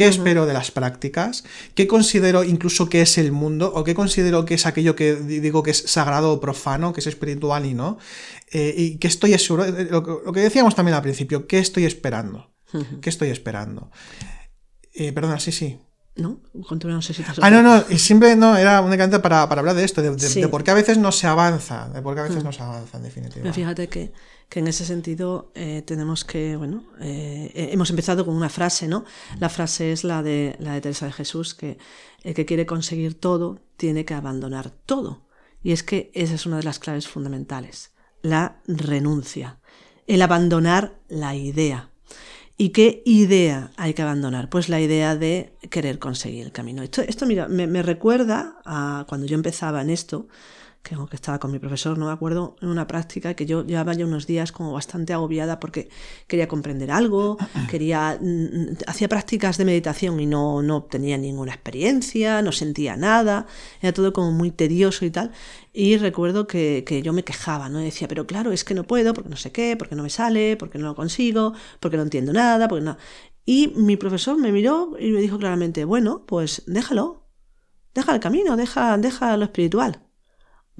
[0.00, 1.44] ¿Qué espero de las prácticas?
[1.74, 3.70] ¿Qué considero incluso que es el mundo?
[3.74, 7.06] ¿O qué considero que es aquello que digo que es sagrado o profano, que es
[7.06, 7.98] espiritual y no?
[8.50, 12.50] Eh, y qué estoy seguro, eh, lo, que decíamos también al principio, ¿qué estoy esperando?
[13.02, 13.90] ¿Qué estoy esperando?
[14.94, 15.78] Eh, perdona, sí, sí.
[16.16, 16.40] ¿no?
[16.54, 19.84] no sé si Ah, no, no, y siempre no, era únicamente para, para hablar de
[19.84, 22.52] esto, de, por qué a veces no se avanza, de por qué a veces no
[22.52, 23.52] se avanza, en definitiva.
[23.52, 24.12] Fíjate que,
[24.50, 28.88] que en ese sentido eh, tenemos que, bueno, eh, eh, hemos empezado con una frase,
[28.88, 29.04] ¿no?
[29.38, 31.78] La frase es la de, la de Teresa de Jesús, que
[32.24, 35.22] el que quiere conseguir todo tiene que abandonar todo.
[35.62, 39.60] Y es que esa es una de las claves fundamentales, la renuncia,
[40.08, 41.90] el abandonar la idea.
[42.56, 44.50] ¿Y qué idea hay que abandonar?
[44.50, 46.82] Pues la idea de querer conseguir el camino.
[46.82, 50.26] Esto, esto mira, me, me recuerda a cuando yo empezaba en esto,
[50.82, 53.92] que que estaba con mi profesor, no me acuerdo, en una práctica que yo llevaba
[53.94, 55.88] ya unos días como bastante agobiada porque
[56.26, 57.36] quería comprender algo,
[57.70, 62.96] quería, mm, mm, hacía prácticas de meditación y no, no tenía ninguna experiencia, no sentía
[62.96, 63.46] nada,
[63.80, 65.32] era todo como muy tedioso y tal.
[65.72, 67.78] Y recuerdo que, que yo me quejaba, ¿no?
[67.78, 70.56] Decía, pero claro, es que no puedo, porque no sé qué, porque no me sale,
[70.56, 72.96] porque no lo consigo, porque no entiendo nada, porque no.
[73.44, 77.26] Y mi profesor me miró y me dijo claramente, bueno, pues déjalo,
[77.94, 80.09] deja el camino, deja, deja lo espiritual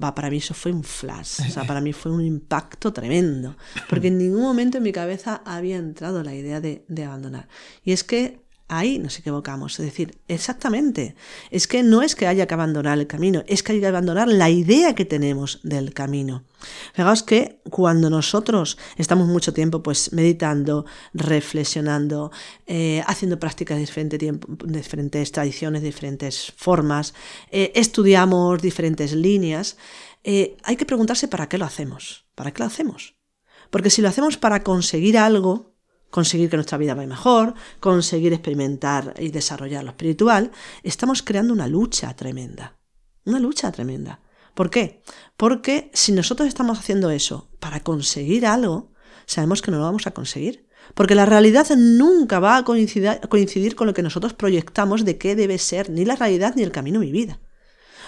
[0.01, 3.55] para mí eso fue un flash, o sea, para mí fue un impacto tremendo,
[3.89, 7.47] porque en ningún momento en mi cabeza había entrado la idea de, abandonar.
[7.83, 8.41] Y es que
[8.73, 9.77] Ahí nos equivocamos.
[9.81, 11.13] Es decir, exactamente.
[11.49, 14.29] Es que no es que haya que abandonar el camino, es que hay que abandonar
[14.29, 16.45] la idea que tenemos del camino.
[16.93, 22.31] Fijaos que cuando nosotros estamos mucho tiempo pues meditando, reflexionando,
[22.65, 27.13] eh, haciendo prácticas de diferente tiempo, diferentes tradiciones, diferentes formas,
[27.51, 29.75] eh, estudiamos diferentes líneas,
[30.23, 32.25] eh, hay que preguntarse para qué lo hacemos.
[32.35, 33.15] ¿Para qué lo hacemos?
[33.69, 35.70] Porque si lo hacemos para conseguir algo,
[36.11, 40.51] conseguir que nuestra vida vaya mejor, conseguir experimentar y desarrollar lo espiritual,
[40.83, 42.77] estamos creando una lucha tremenda.
[43.25, 44.19] Una lucha tremenda.
[44.53, 45.01] ¿Por qué?
[45.37, 48.91] Porque si nosotros estamos haciendo eso para conseguir algo,
[49.25, 50.67] sabemos que no lo vamos a conseguir.
[50.93, 55.57] Porque la realidad nunca va a coincidir, con lo que nosotros proyectamos de qué debe
[55.57, 57.39] ser ni la realidad ni el camino de mi vida.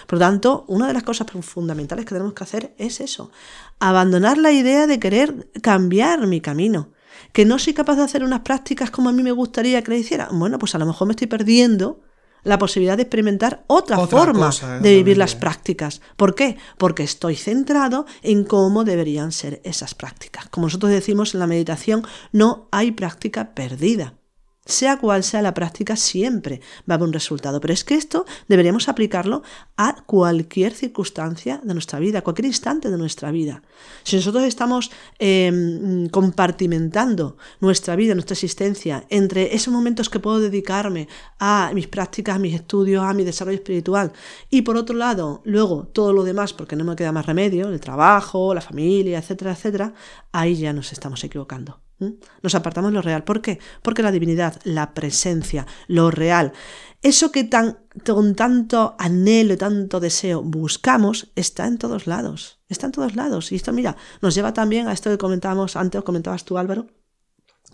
[0.06, 3.30] Por lo tanto, una de las cosas fundamentales que tenemos que hacer es eso,
[3.78, 6.92] abandonar la idea de querer cambiar mi camino,
[7.34, 9.98] que no soy capaz de hacer unas prácticas como a mí me gustaría que le
[9.98, 10.28] hiciera.
[10.30, 12.00] Bueno, pues a lo mejor me estoy perdiendo
[12.44, 16.00] la posibilidad de experimentar otra, forma de vivir las prácticas.
[16.16, 16.56] ¿Por qué?
[16.78, 20.48] Porque estoy centrado en cómo deberían ser esas prácticas.
[20.48, 24.14] Como nosotros decimos en la meditación, no hay práctica perdida.
[24.66, 27.60] Sea cual sea la práctica, siempre va a haber un resultado.
[27.60, 29.42] Pero es que esto deberíamos aplicarlo
[29.76, 33.62] a cualquier circunstancia de nuestra vida, a cualquier instante de nuestra vida.
[34.04, 41.08] Si nosotros estamos em, compartimentando nuestra vida, nuestra existencia, entre esos momentos que puedo dedicarme
[41.38, 44.12] a mis prácticas, a mis estudios, a mi desarrollo espiritual,
[44.48, 47.80] y por otro lado, luego todo lo demás, porque no me queda más remedio, el
[47.80, 49.92] trabajo, la familia, etcétera, etcétera,
[50.32, 51.83] ahí ya nos estamos equivocando.
[52.42, 53.24] Nos apartamos lo real.
[53.24, 53.58] ¿Por qué?
[53.82, 56.52] Porque la divinidad, la presencia, lo real,
[57.02, 62.60] eso que tan, con tanto anhelo y tanto deseo buscamos, está en todos lados.
[62.68, 63.52] Está en todos lados.
[63.52, 66.86] Y esto, mira, nos lleva también a esto que comentábamos antes, comentabas tú, Álvaro,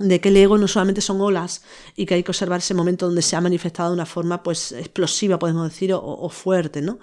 [0.00, 1.62] de que el ego no solamente son olas
[1.94, 4.72] y que hay que observar ese momento donde se ha manifestado de una forma pues
[4.72, 6.98] explosiva, podemos decir, o, fuerte, ¿no?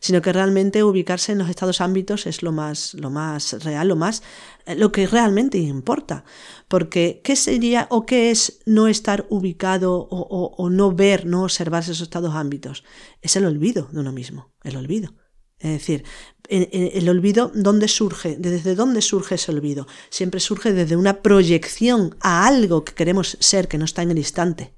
[0.00, 3.96] sino que realmente ubicarse en los estados ámbitos es lo más, lo más real, lo
[3.96, 4.22] más,
[4.66, 6.24] eh, lo que realmente importa.
[6.68, 11.82] Porque, ¿qué sería o qué es no estar ubicado o, o no ver, no observar
[11.82, 12.84] esos estados ámbitos?
[13.22, 15.14] Es el olvido de uno mismo, el olvido.
[15.58, 16.04] Es decir,
[16.48, 18.36] el olvido, ¿dónde surge?
[18.38, 19.86] ¿Desde dónde surge ese olvido?
[20.10, 24.18] Siempre surge desde una proyección a algo que queremos ser que no está en el
[24.18, 24.74] instante.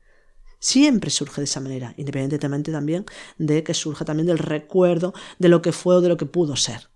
[0.61, 3.07] Siempre surge de esa manera, independientemente también
[3.38, 6.57] de que surja también del recuerdo de lo que fue o de lo que pudo
[6.57, 6.88] ser.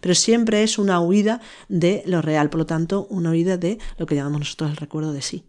[0.00, 4.06] Pero siempre es una huida de lo real, por lo tanto, una huida de lo
[4.06, 5.44] que llamamos nosotros el recuerdo de sí.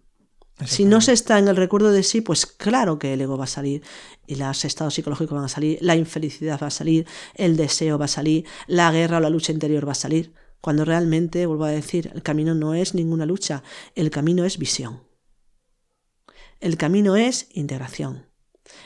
[0.63, 3.43] Si no se está en el recuerdo de sí, pues claro que el ego va
[3.43, 3.83] a salir
[4.25, 8.05] y los estados psicológicos van a salir, la infelicidad va a salir, el deseo va
[8.05, 11.71] a salir, la guerra o la lucha interior va a salir, cuando realmente, vuelvo a
[11.71, 13.63] decir, el camino no es ninguna lucha,
[13.95, 15.03] el camino es visión.
[16.61, 18.29] El camino es integración.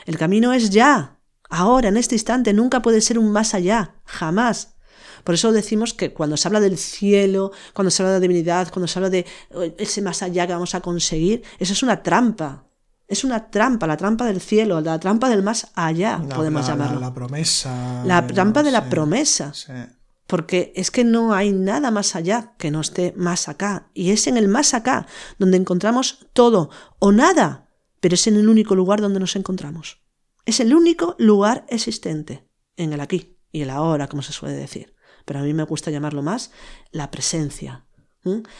[0.06, 4.76] El camino es ya, ahora, en este instante, nunca puede ser un más allá, jamás.
[5.24, 8.86] Por eso decimos que cuando se habla del cielo, cuando se habla de divinidad, cuando
[8.86, 12.64] se habla de eh, ese más allá que vamos a conseguir, eso es una trampa.
[13.08, 17.00] Es una trampa, la trampa del cielo, la trampa del más allá, podemos llamarlo.
[17.00, 18.04] La, promesa.
[18.04, 19.52] La trampa de la promesa.
[20.28, 23.88] Porque es que no hay nada más allá que no esté más acá.
[23.94, 25.08] Y es en el más acá
[25.40, 27.66] donde encontramos todo o nada,
[27.98, 30.00] pero es en el único lugar donde nos encontramos.
[30.46, 34.94] Es el único lugar existente, en el aquí y el ahora, como se suele decir.
[35.24, 36.50] Pero a mí me gusta llamarlo más
[36.90, 37.84] la presencia,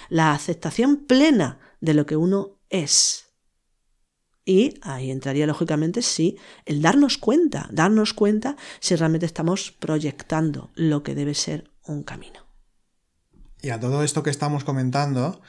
[0.08, 3.26] la aceptación plena de lo que uno es.
[4.44, 11.02] Y ahí entraría lógicamente sí el darnos cuenta, darnos cuenta si realmente estamos proyectando lo
[11.02, 12.46] que debe ser un camino.
[13.62, 15.42] Y a todo esto que estamos comentando,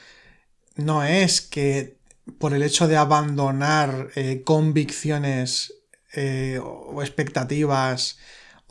[0.76, 2.00] no es que
[2.38, 5.74] por el hecho de abandonar eh, convicciones
[6.14, 8.20] eh, o expectativas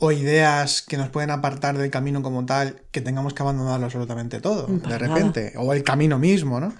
[0.03, 4.41] o ideas que nos pueden apartar del camino como tal, que tengamos que abandonarlo absolutamente
[4.41, 6.73] todo, de repente, o el camino mismo, ¿no?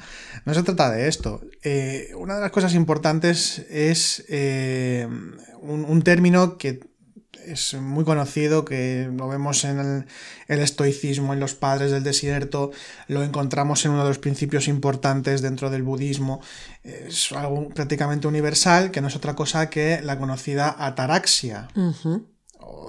[0.44, 1.40] No se trata de esto.
[1.62, 5.08] Eh, una de las cosas importantes es eh,
[5.62, 6.80] un, término que
[7.46, 10.06] es muy conocido, que lo vemos en el,
[10.48, 12.72] el, estoicismo, en los padres del desierto,
[13.08, 16.42] lo encontramos en uno de los principios importantes dentro del budismo,
[16.82, 21.68] es algo prácticamente universal, que no es otra cosa que la conocida ataraxia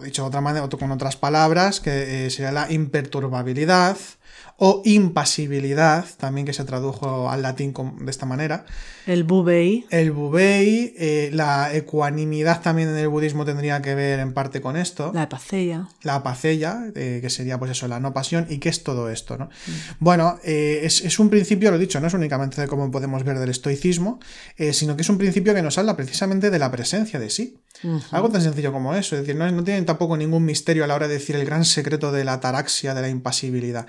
[0.02, 3.96] dicho de otra manera, con otras palabras, que eh, sería la imperturbabilidad
[4.56, 8.64] o impasibilidad, también que se tradujo al latín de esta manera.
[9.06, 9.84] El bubei.
[9.90, 14.76] El bubei, eh, la ecuanimidad también en el budismo tendría que ver en parte con
[14.76, 15.10] esto.
[15.14, 15.88] La apaceia.
[16.02, 18.46] La apaceia, eh, que sería pues eso, la no pasión.
[18.48, 19.36] ¿Y qué es todo esto?
[19.36, 19.46] ¿no?
[19.46, 19.70] Mm.
[19.98, 23.38] Bueno, eh, es, un principio, lo he dicho, no es únicamente de cómo podemos ver
[23.38, 24.20] del estoicismo,
[24.72, 27.58] sino que es un principio que nos habla precisamente de la presencia de sí.
[28.10, 30.94] Algo tan sencillo como eso, es decir, no, no tiene tampoco ningún misterio a la
[30.94, 33.86] hora de decir el gran secreto de la ataraxia, de la impasibilidad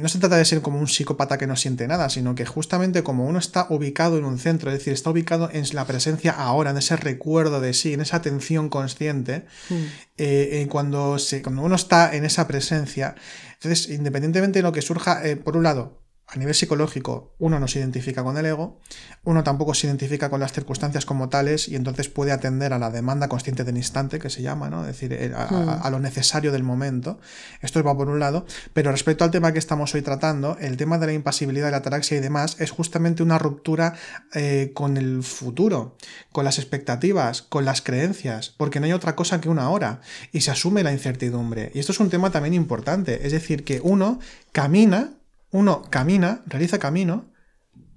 [0.00, 3.02] no se trata de ser como un psicópata que no siente nada, sino que justamente
[3.02, 6.70] como uno está ubicado en un centro, es decir, está ubicado en la presencia ahora,
[6.70, 9.84] en ese recuerdo de sí, en esa atención consciente, hmm.
[10.18, 13.14] eh, cuando, se, cuando uno está en esa presencia,
[13.54, 16.00] entonces, independientemente de lo que surja, eh, por un lado,
[16.30, 18.78] a nivel psicológico, uno no se identifica con el ego,
[19.24, 22.90] uno tampoco se identifica con las circunstancias como tales y entonces puede atender a la
[22.90, 24.82] demanda consciente del instante, que se llama, ¿no?
[24.82, 25.90] Es decir, a, hmm.
[25.90, 27.18] lo necesario del momento.
[27.62, 30.98] Esto va por un lado, pero respecto al tema que estamos hoy tratando, el tema
[30.98, 33.94] de la impasibilidad, la ataraxia y demás, es justamente una ruptura
[34.34, 35.96] eh, con el futuro,
[36.30, 40.42] con las expectativas, con las creencias, porque no hay otra cosa que una hora y
[40.42, 41.70] se asume la incertidumbre.
[41.74, 44.20] Y esto es un tema también importante, es decir, que uno
[44.52, 45.14] camina
[45.50, 47.30] uno camina, realiza camino,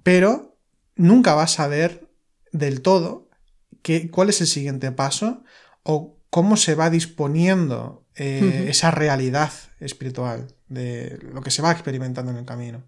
[0.02, 0.56] pero
[0.96, 2.08] nunca va a saber
[2.52, 3.28] del todo
[3.82, 5.42] qué, cuál es el siguiente paso
[5.82, 12.30] o cómo se va disponiendo eh, esa realidad espiritual de lo que se va experimentando
[12.30, 12.84] en el camino.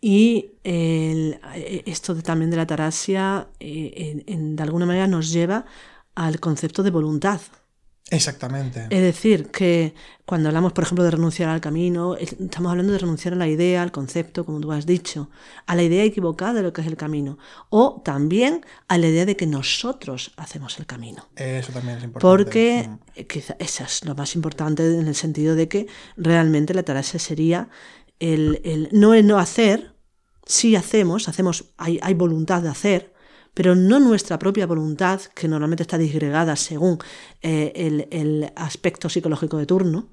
[0.00, 5.66] Y esto también de la tarasia, eh, de alguna manera nos lleva
[6.14, 7.40] al concepto de voluntad.
[8.10, 8.86] Exactamente.
[8.90, 9.94] Es decir, que
[10.26, 13.82] cuando hablamos, por ejemplo, de renunciar al camino, estamos hablando de renunciar a la idea,
[13.82, 15.30] al concepto, como tú has dicho,
[15.66, 17.38] a la idea equivocada de lo que es el camino,
[17.68, 21.28] o también a la idea de que nosotros hacemos el camino.
[21.36, 22.20] Eso también es importante.
[22.20, 23.22] Porque mm.
[23.26, 25.86] quizá eso es lo más importante en el sentido de que
[26.16, 27.68] realmente la tarea sería
[28.18, 29.94] el, el no el no hacer,
[30.44, 33.14] sí hacemos, hacemos, hay, hay voluntad de hacer,
[33.54, 36.98] pero no nuestra propia voluntad, que normalmente está disgregada según
[37.42, 37.72] eh,
[38.10, 40.08] el, aspecto psicológico de turno,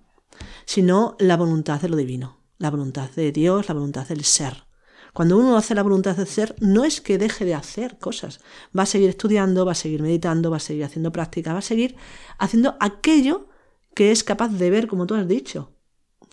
[0.66, 4.66] sino la voluntad de lo divino, la voluntad de Dios, la voluntad del ser.
[5.14, 8.40] Cuando uno hace la voluntad de ser, no es que deje de hacer cosas,
[8.78, 11.64] va a seguir estudiando, va a seguir meditando, va a seguir haciendo práctica, va a
[11.64, 11.96] seguir
[12.38, 13.48] haciendo aquello
[13.96, 15.72] que es capaz de ver, como tú has dicho,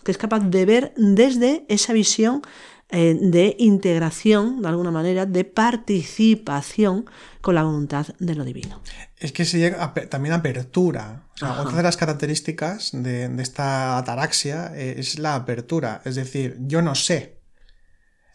[0.03, 2.43] que es capaz de ver desde esa visión
[2.89, 7.05] eh, de integración, de alguna manera, de participación
[7.41, 8.81] con la voluntad de lo divino.
[9.17, 11.27] Es que se llega también apertura.
[11.41, 16.01] otra de las características de, esta ataraxia eh, es la apertura.
[16.05, 17.39] Es decir, yo no sé.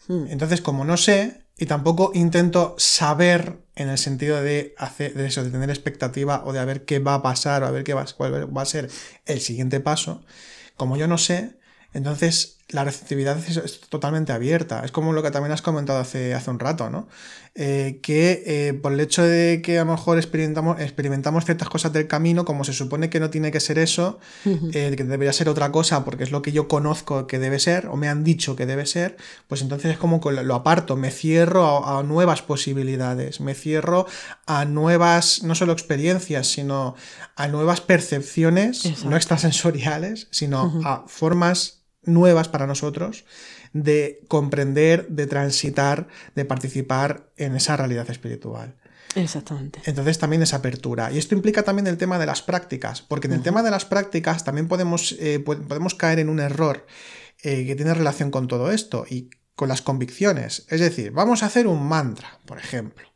[0.07, 0.25] Hmm.
[0.27, 5.43] Entonces, como no sé, y tampoco intento saber en el sentido de hacer de eso,
[5.43, 7.93] de tener expectativa o de a ver qué va a pasar o a ver qué
[7.93, 8.89] va, cuál va a ser
[9.25, 10.23] el siguiente paso.
[10.75, 11.59] Como yo no sé,
[11.93, 14.83] entonces la receptividad es, totalmente abierta.
[14.83, 17.07] Es como lo que también has comentado hace, hace un rato, ¿no?
[17.53, 21.91] Eh, que eh, por el hecho de que a lo mejor experimentamos, experimentamos ciertas cosas
[21.91, 25.49] del camino, como se supone que no tiene que ser eso, eh, que debería ser
[25.49, 28.55] otra cosa porque es lo que yo conozco que debe ser, o me han dicho
[28.55, 29.17] que debe ser,
[29.49, 34.05] pues entonces es como que lo aparto, me cierro a, nuevas posibilidades, me cierro
[34.45, 36.95] a nuevas, no solo experiencias, sino
[37.35, 43.25] a nuevas percepciones, no extrasensoriales, sino a formas nuevas para nosotros
[43.73, 48.75] de comprender, de transitar, de participar en esa realidad espiritual.
[49.15, 49.81] Exactamente.
[49.85, 51.11] Entonces también esa apertura.
[51.11, 53.85] Y esto implica también el tema de las prácticas, porque en el tema de las
[53.85, 56.85] prácticas también podemos, eh, podemos caer en un error
[57.43, 60.65] eh, que tiene relación con todo esto y con las convicciones.
[60.69, 63.10] Es decir, vamos a hacer un mantra, por ejemplo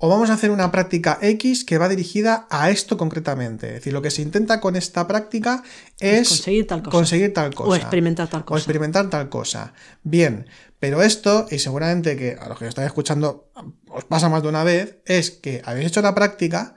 [0.00, 3.66] o vamos a hacer una práctica X que va dirigida a esto concretamente.
[3.66, 5.64] Es decir, lo que se intenta con esta práctica
[5.98, 6.90] es, conseguir, tal cosa.
[6.96, 7.70] conseguir tal cosa.
[7.70, 8.54] O experimentar tal cosa.
[8.54, 9.74] O experimentar tal cosa.
[10.04, 10.46] Bien,
[10.78, 13.50] pero esto, y seguramente que a los que estáis escuchando
[13.88, 16.76] os pasa más de una vez, es que habéis hecho la práctica,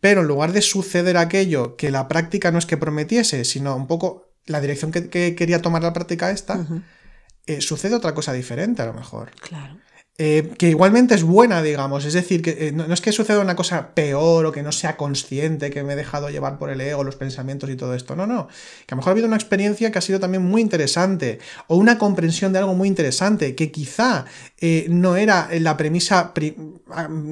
[0.00, 3.86] pero en lugar de suceder aquello que la práctica no es que prometiese, sino un
[3.86, 6.66] poco la dirección que, quería tomar la práctica esta,
[7.46, 9.32] eh, sucede otra cosa diferente a lo mejor.
[9.42, 9.76] Claro.
[10.18, 12.04] Eh, que igualmente es buena, digamos.
[12.04, 14.98] Es decir, que eh, no, es que suceda una cosa peor o que no sea
[14.98, 18.14] consciente, que me he dejado llevar por el ego, los pensamientos y todo esto.
[18.14, 18.46] No, no.
[18.86, 21.76] Que a lo mejor ha habido una experiencia que ha sido también muy interesante o
[21.76, 24.26] una comprensión de algo muy interesante que quizá
[24.60, 26.34] eh, no era la premisa,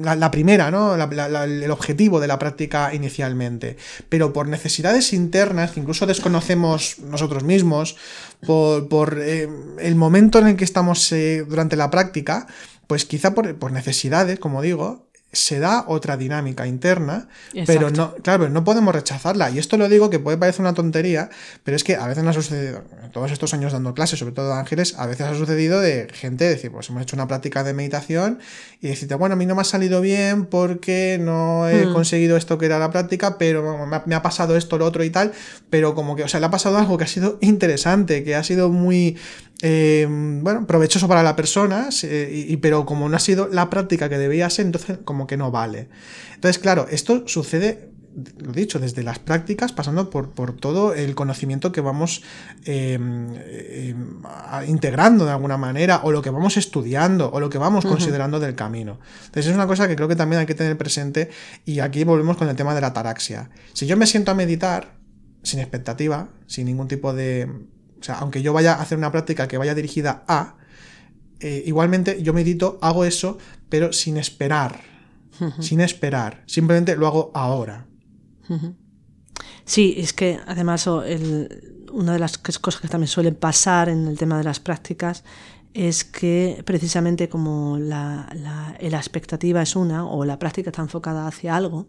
[0.03, 0.95] la, primera, ¿no?
[0.95, 3.77] el objetivo de la práctica inicialmente.
[4.09, 7.95] Pero por necesidades internas que incluso desconocemos nosotros mismos,
[8.45, 11.13] por, por el momento en el que estamos
[11.47, 12.47] durante la práctica,
[12.87, 17.29] pues quizá por, necesidades, como digo, se da otra dinámica interna,
[17.65, 19.49] pero no, claro, no podemos rechazarla.
[19.49, 21.29] Y esto lo digo que puede parecer una tontería,
[21.63, 24.49] pero es que a veces nos ha sucedido, todos estos años dando clases, sobre todo
[24.49, 27.73] de ángeles, a veces ha sucedido de gente decir, pues hemos hecho una práctica de
[27.73, 28.39] meditación
[28.81, 31.93] y decirte, bueno, a mí no me ha salido bien porque no he hmm.
[31.93, 35.31] conseguido esto que era la práctica, pero me ha, pasado esto, lo otro y tal,
[35.69, 38.43] pero como que, o sea, le ha pasado algo que ha sido interesante, que ha
[38.43, 39.17] sido muy,
[39.61, 44.17] eh, bueno, provechoso para la persona, y, pero como no ha sido la práctica que
[44.17, 45.89] debía ser, entonces como que no vale.
[46.33, 47.91] Entonces, claro, esto sucede,
[48.39, 52.23] lo dicho, desde las prácticas, pasando por, por todo el conocimiento que vamos
[52.65, 53.35] em,
[54.67, 58.55] integrando de alguna manera, o lo que vamos estudiando, o lo que vamos considerando del
[58.55, 58.99] camino.
[59.25, 61.29] Entonces, es una cosa que creo que también hay que tener presente,
[61.65, 63.51] y aquí volvemos con el tema de la ataraxia.
[63.73, 64.95] Si yo me siento a meditar,
[65.43, 67.47] sin expectativa, sin ningún tipo de
[68.01, 70.55] o sea, aunque yo vaya a hacer una práctica que vaya dirigida a,
[71.39, 73.37] eh, igualmente yo medito, hago eso,
[73.69, 74.81] pero sin esperar.
[75.59, 76.43] sin esperar.
[76.45, 77.87] Simplemente lo hago ahora.
[79.65, 84.37] Sí, es que además una de las cosas que también suelen pasar en el tema
[84.37, 85.23] de las prácticas
[85.73, 91.55] es que precisamente como la, la expectativa es una o la práctica está enfocada hacia
[91.55, 91.87] algo,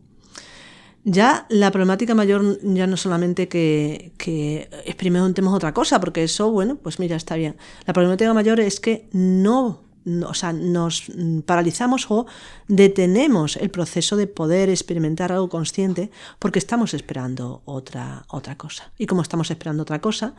[1.04, 6.76] ya la problemática mayor ya no solamente que, que experimentemos otra cosa, porque eso, bueno,
[6.76, 7.56] pues mira, está bien.
[7.86, 9.80] La problemática mayor es que no
[10.26, 11.04] o sea, nos
[11.46, 12.26] paralizamos o
[12.68, 18.92] detenemos el proceso de poder experimentar algo consciente porque estamos esperando otra, otra cosa.
[18.98, 20.34] Y como estamos esperando otra cosa,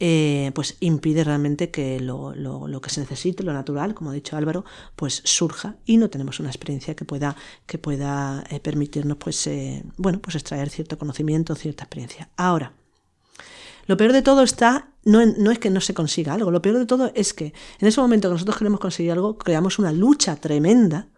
[0.00, 4.36] eh, pues impide realmente que lo, lo, que se necesite, lo natural, como ha dicho
[4.36, 4.64] Álvaro,
[4.96, 7.36] pues surja y no tenemos una experiencia que pueda,
[7.66, 12.28] que pueda eh, permitirnos pues, eh, bueno, pues extraer cierto conocimiento, cierta experiencia.
[12.36, 12.72] Ahora,
[13.86, 16.78] lo peor de todo está, no, no, es que no se consiga algo, lo peor
[16.78, 20.36] de todo es que en ese momento que nosotros queremos conseguir algo, creamos una lucha
[20.36, 21.08] tremenda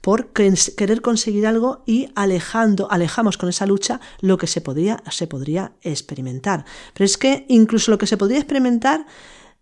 [0.00, 5.26] por querer conseguir algo y alejando, alejamos con esa lucha lo que se podría, se
[5.26, 6.64] podría experimentar.
[6.94, 9.06] Pero es que incluso lo que se podría experimentar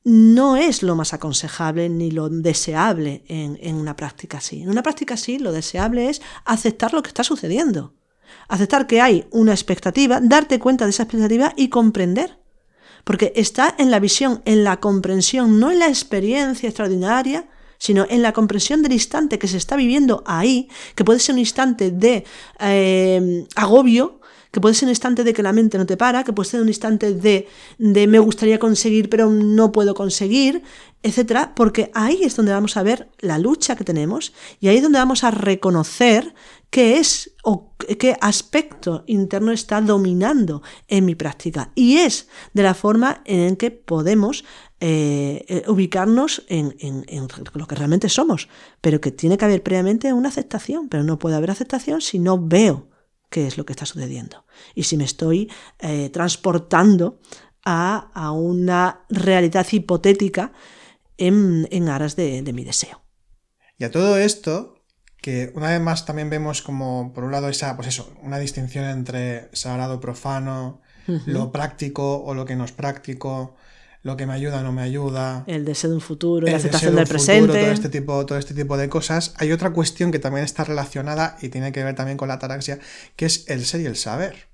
[0.03, 4.63] no es lo más aconsejable ni lo deseable en, en una práctica así.
[4.63, 7.95] En una práctica así lo deseable es aceptar lo que está sucediendo.
[8.49, 12.44] Aceptar que hay una expectativa, darte cuenta de esa expectativa y comprender
[13.05, 17.47] porque está en la visión, en la comprensión, no en la experiencia extraordinaria,
[17.79, 21.39] sino en la comprensión del instante que se está viviendo ahí, que puede ser un
[21.39, 22.25] instante de
[22.61, 26.33] eh, agobio, que puede ser un instante de que la mente no te para, que
[26.33, 30.63] puede ser un instante de, de me gustaría conseguir pero no puedo conseguir,
[31.05, 34.83] etcétera, porque ahí es donde vamos a ver la lucha que tenemos y ahí es
[34.83, 36.35] donde vamos a reconocer
[36.71, 42.73] qué es o qué aspecto interno está dominando en mi práctica y es de la
[42.73, 44.47] forma en que podemos
[44.81, 46.75] eh, eh, ubicarnos en,
[47.53, 48.49] lo que realmente somos,
[48.81, 52.39] pero que tiene que haber previamente una aceptación, pero no puede haber aceptación si no
[52.39, 52.89] veo
[53.29, 54.47] qué es lo que está sucediendo.
[54.75, 55.51] Y si me estoy
[55.81, 57.21] eh, transportando
[57.65, 60.53] a, una realidad hipotética
[61.19, 63.03] en, aras de, mi deseo.
[63.79, 64.85] Y a todo esto,
[65.21, 68.85] que una vez más también vemos como, por un lado, esa, pues eso, una distinción
[68.85, 70.81] entre sagrado profano,
[71.27, 73.57] lo práctico o lo que no es práctico,
[74.05, 75.45] lo que me ayuda no me ayuda.
[75.47, 77.49] El deseo de un futuro, la aceptación del presente.
[77.49, 79.35] todo, este tipo, todo este tipo de cosas.
[79.39, 82.79] Hay otra cuestión que también está relacionada y tiene que ver también con la ataraxia,
[83.17, 84.49] que es el ser y el saber.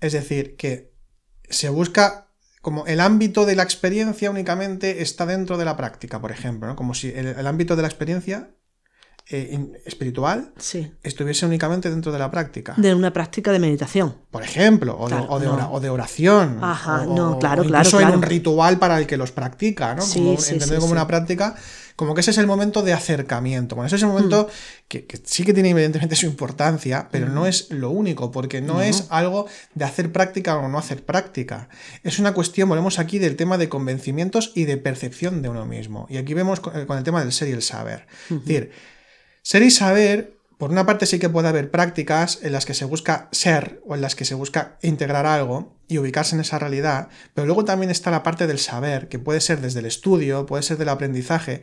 [0.00, 0.92] Es decir, que
[1.48, 2.28] se busca
[2.64, 6.74] como el ámbito de la experiencia únicamente está dentro de la práctica, por ejemplo, ¿no?
[6.74, 8.54] Como si el ámbito de la experiencia
[9.30, 10.52] eh, espiritual
[11.02, 12.74] estuviese únicamente dentro de la práctica.
[12.76, 14.14] De una práctica de meditación.
[14.30, 16.58] Por ejemplo, o, de, oración.
[16.60, 18.00] Ajá, no, claro, o claro.
[18.00, 20.04] en un ritual para el que los practica, ¿no?
[20.06, 20.36] como,
[20.78, 21.56] como una práctica,
[21.96, 23.76] como que ese es el momento de acercamiento.
[23.76, 24.86] Bueno, ese es el momento mm.
[24.88, 27.46] que, sí que tiene evidentemente su importancia, pero no mm.
[27.46, 31.68] es lo único, porque no, es algo de hacer práctica o no hacer práctica.
[32.02, 36.06] Es una cuestión, volvemos aquí, del tema de convencimientos y de percepción de uno mismo.
[36.10, 38.06] Y aquí vemos con, el tema del ser y el saber.
[38.28, 38.72] Es decir,
[39.44, 42.86] ser y saber, por una parte sí que puede haber prácticas en las que se
[42.86, 47.08] busca ser o en las que se busca integrar algo y ubicarse en esa realidad,
[47.34, 50.62] pero luego también está la parte del saber, que puede ser desde el estudio, puede
[50.62, 51.60] ser del aprendizaje,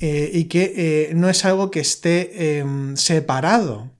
[0.00, 3.92] eh, y que eh, no es algo que esté em, separado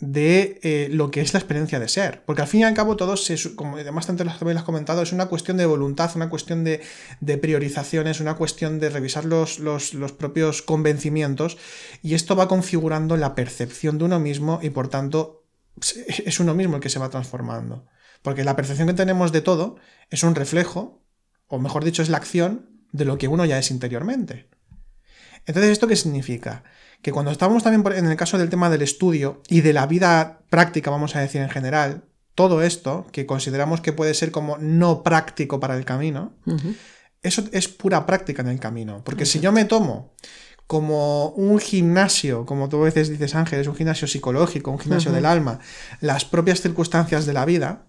[0.00, 2.22] de eh, lo que es la experiencia de ser.
[2.24, 3.14] Porque al fin y al cabo todo,
[3.54, 6.80] como además tanto lo has comentado, es una cuestión de voluntad, una cuestión de,
[7.20, 11.58] de priorizaciones, una cuestión de revisar los, los, los, propios convencimientos
[12.02, 15.44] y esto va configurando la percepción de uno mismo y por tanto
[16.24, 17.86] es uno mismo el que se va transformando.
[18.22, 19.76] Porque la percepción que tenemos de todo
[20.08, 21.02] es un reflejo,
[21.46, 24.48] o mejor dicho, es la acción de lo que uno ya es interiormente.
[25.46, 26.64] Entonces, ¿esto qué significa?
[27.02, 30.40] Que cuando estamos también en el caso del tema del estudio y de la vida
[30.50, 35.02] práctica, vamos a decir en general, todo esto, que consideramos que puede ser como no
[35.02, 36.32] práctico para el camino,
[37.22, 39.02] eso es pura práctica en el camino.
[39.04, 40.14] Porque si yo me tomo
[40.66, 45.10] como un gimnasio, como tú a veces dices Ángel, es un gimnasio psicológico, un gimnasio
[45.10, 45.58] del alma,
[46.00, 47.86] las propias circunstancias de la vida,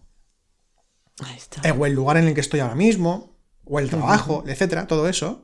[1.63, 5.07] eh, o el lugar en el que estoy ahora mismo, o el trabajo, etcétera, todo
[5.07, 5.43] eso,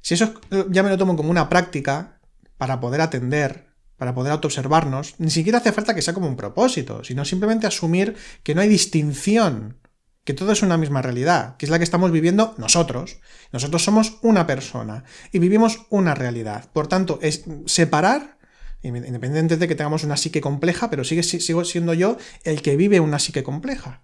[0.00, 0.34] si eso
[0.68, 2.13] ya me lo tomo como una práctica
[2.56, 7.04] para poder atender, para poder autoobservarnos, ni siquiera hace falta que sea como un propósito,
[7.04, 9.78] sino simplemente asumir que no hay distinción,
[10.24, 13.18] que todo es una misma realidad, que es la que estamos viviendo nosotros.
[13.52, 16.70] Nosotros somos una persona y vivimos una realidad.
[16.72, 18.38] Por tanto, es separar,
[18.82, 23.00] independientemente de que tengamos una psique compleja, pero sigue, sigo siendo yo el que vive
[23.00, 24.02] una psique compleja.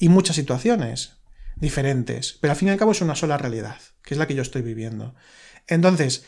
[0.00, 1.18] Y muchas situaciones
[1.54, 4.34] diferentes, pero al fin y al cabo es una sola realidad, que es la que
[4.34, 5.14] yo estoy viviendo.
[5.68, 6.24] Entonces,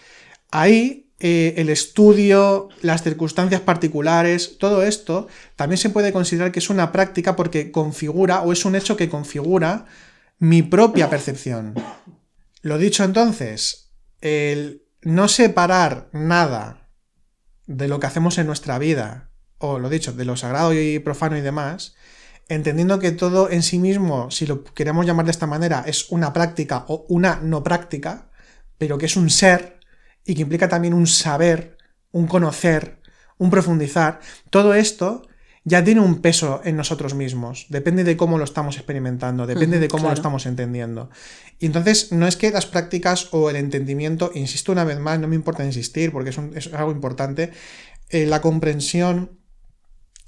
[0.53, 6.71] ahí eh, el estudio, las circunstancias particulares, todo esto también se puede considerar que es
[6.71, 9.87] una práctica porque configura o es un hecho que configura
[10.39, 11.75] mi propia percepción.
[12.63, 16.91] Lo dicho entonces, el no separar nada
[17.67, 21.37] de lo que hacemos en nuestra vida, o lo dicho, de lo sagrado y profano
[21.37, 21.95] y demás,
[22.49, 26.33] entendiendo que todo en sí mismo, si lo queremos llamar de esta manera, es una
[26.33, 28.31] práctica o una no práctica,
[28.79, 29.74] pero que es un ser
[30.25, 31.77] y que implica también un saber,
[32.13, 33.01] un conocer,
[33.39, 34.21] un profundizar,
[34.51, 35.23] todo esto
[35.65, 37.67] ya tiene un peso en nosotros mismos.
[37.71, 41.11] Depende de cómo lo estamos experimentando, depende de cómo lo estamos entendiendo.
[41.59, 45.29] Y entonces no es que las prácticas o el entendimiento, insisto una vez más, no
[45.29, 47.53] me importa insistir porque es, algo importante,
[48.11, 49.39] eh, la comprensión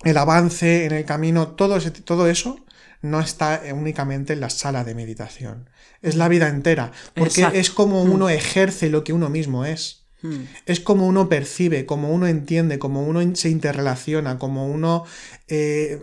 [0.04, 2.65] el avance en el camino, todo, todo eso
[3.02, 5.68] no está únicamente en la sala de meditación.
[6.02, 8.10] Es la vida entera, porque es como mm.
[8.10, 10.05] uno ejerce lo que uno mismo es.
[10.22, 10.44] Hmm.
[10.64, 15.04] Es como uno percibe, como uno entiende, como uno se interrelaciona, como uno
[15.48, 16.00] eh,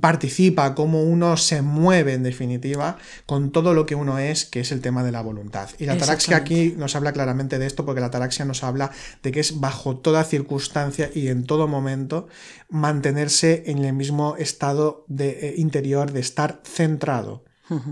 [0.00, 4.70] participa, como uno se mueve en definitiva con todo lo que uno es, que es
[4.70, 5.68] el tema de la voluntad.
[5.78, 8.92] Y la ataraxia aquí nos habla claramente de esto porque la ataraxia nos habla
[9.22, 12.28] de que es bajo toda circunstancia y en todo momento
[12.70, 17.44] mantenerse en el mismo estado de, eh, interior de estar centrado,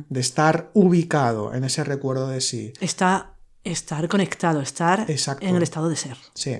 [0.08, 2.72] de estar ubicado en ese recuerdo de sí.
[2.80, 3.35] Está
[3.66, 6.16] estar conectado, estar en el estado de ser,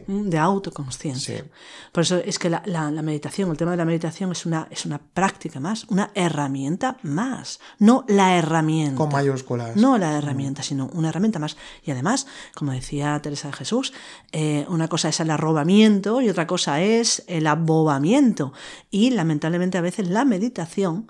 [0.06, 1.44] de autoconsciencia.
[1.92, 4.98] Por eso es que la, meditación, el tema de la meditación es una, es una
[4.98, 8.96] práctica más, una herramienta más, no la herramienta.
[8.96, 9.76] Con mayúsculas.
[9.76, 11.56] No la herramienta, sino una herramienta más.
[11.84, 13.92] Y además, como decía Teresa de Jesús,
[14.32, 18.52] eh, una cosa es el arrobamiento y otra cosa es el abobamiento.
[18.90, 21.08] Y lamentablemente a veces la meditación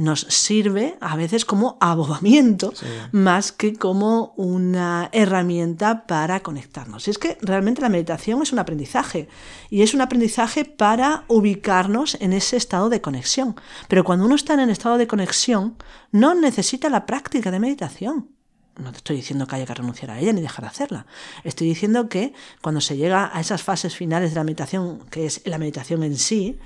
[0.00, 2.72] nos sirve a veces como abobamiento
[3.12, 7.06] más que como una herramienta para conectarnos.
[7.06, 9.28] Y es que realmente la meditación es un aprendizaje
[9.68, 13.56] y es un aprendizaje para ubicarnos en ese estado de conexión.
[13.88, 15.76] Pero cuando uno está en el estado de conexión,
[16.12, 18.30] no necesita la práctica de meditación.
[18.78, 21.06] No te estoy diciendo que haya que renunciar a ella ni dejar de hacerla.
[21.44, 22.32] Estoy diciendo que
[22.62, 26.16] cuando se llega a esas fases finales de la meditación, que es la meditación en
[26.16, 26.58] sí,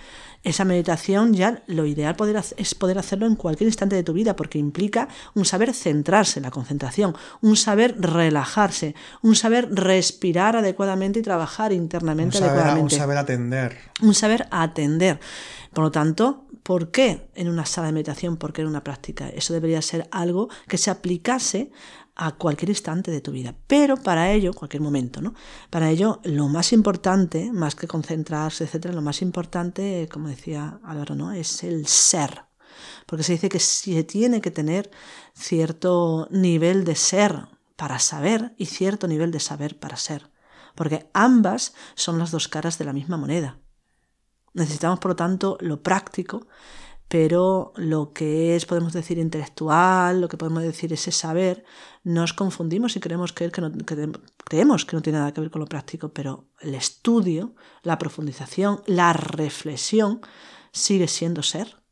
[0.45, 4.37] esa meditación ya lo ideal poder, es poder hacerlo en cualquier instante de tu vida
[4.37, 11.23] porque implica un saber centrarse, la concentración, un saber relajarse, un saber respirar adecuadamente y
[11.23, 12.95] trabajar internamente adecuadamente.
[12.95, 13.79] Un saber atender.
[14.03, 15.19] Un saber atender.
[15.73, 18.37] Por lo tanto, ¿por qué en una sala de meditación?
[18.37, 19.29] ¿Por qué en una práctica?
[19.29, 21.71] Eso debería ser algo que se aplicase
[22.17, 23.55] a cualquier instante de tu vida.
[23.67, 25.35] Pero para ello, cualquier momento, ¿no?
[25.71, 31.15] Para ello, lo más importante, más que concentrarse, etcétera, lo más importante, como decía Álvaro,
[31.15, 31.33] ¿no?
[31.33, 32.45] Es el ser.
[33.07, 34.91] Porque se dice que se tiene que tener
[35.35, 40.31] cierto nivel de ser para saber y cierto nivel de saber para ser.
[40.75, 43.59] Porque ambas son las dos caras de la misma moneda.
[44.55, 46.47] Necesitamos, por lo tanto, lo práctico
[47.09, 51.65] pero lo que es, podemos decir, intelectual, lo que podemos decir ese saber,
[52.03, 53.73] nos confundimos y creemos que, no,
[54.45, 58.83] creemos que no tiene nada que ver con lo práctico, pero el estudio, la profundización,
[58.87, 60.21] la reflexión
[60.73, 61.84] sigue siendo ser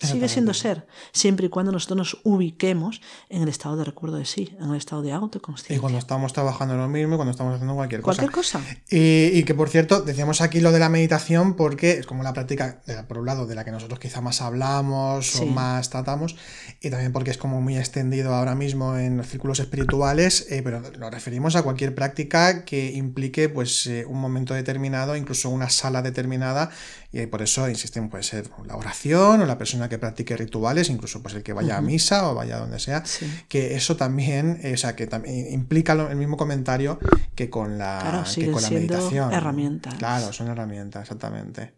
[0.00, 4.24] sigue siendo ser, siempre y cuando nosotros nos ubiquemos en el estado de recuerdo de
[4.24, 5.76] sí, en el estado de autoconsciencia.
[5.76, 8.16] Y cuando estamos trabajando en lo mismo y cuando estamos haciendo cualquier cosa.
[8.16, 8.60] Cualquier cosa.
[8.88, 12.82] Y, que, por cierto, decíamos aquí lo de la meditación porque es como la práctica,
[13.08, 16.36] por un lado, de la que nosotros quizá más hablamos o más tratamos,
[16.80, 20.80] y también porque es como muy extendido ahora mismo en los círculos espirituales, eh, pero
[20.80, 26.02] nos referimos a cualquier práctica que implique pues eh, un momento determinado, incluso una sala
[26.02, 26.70] determinada
[27.12, 31.22] Y por eso, insisten, puede ser la oración o la persona que practique rituales, incluso
[31.22, 33.04] pues el que vaya a misa o vaya donde sea,
[33.48, 36.98] que eso también, o sea, que también implica el mismo comentario
[37.34, 39.32] que con la, que con la meditación.
[39.32, 39.94] Herramientas.
[39.96, 41.74] Claro, son herramientas, exactamente.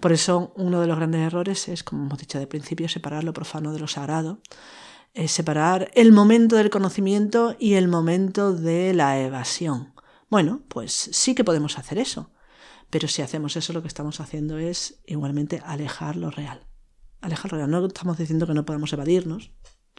[0.00, 3.32] Por eso uno de los grandes errores es, como hemos dicho de principio, separar lo
[3.32, 4.40] profano de lo sagrado,
[5.12, 9.94] es separar el momento del conocimiento y el momento de la evasión.
[10.28, 12.32] Bueno, pues sí que podemos hacer eso,
[12.90, 16.66] pero si hacemos eso lo que estamos haciendo es igualmente alejar lo real.
[17.24, 17.70] Alejar lo real.
[17.70, 19.50] No estamos diciendo que no podemos evadirnos,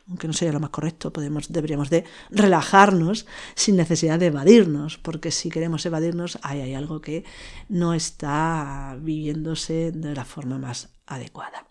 [0.08, 5.32] aunque no sería lo más correcto, podemos, deberíamos de relajarnos sin necesidad de evadirnos, porque
[5.32, 7.26] si queremos evadirnos, hay algo que
[7.68, 11.66] no está viviéndose de la forma más adecuada.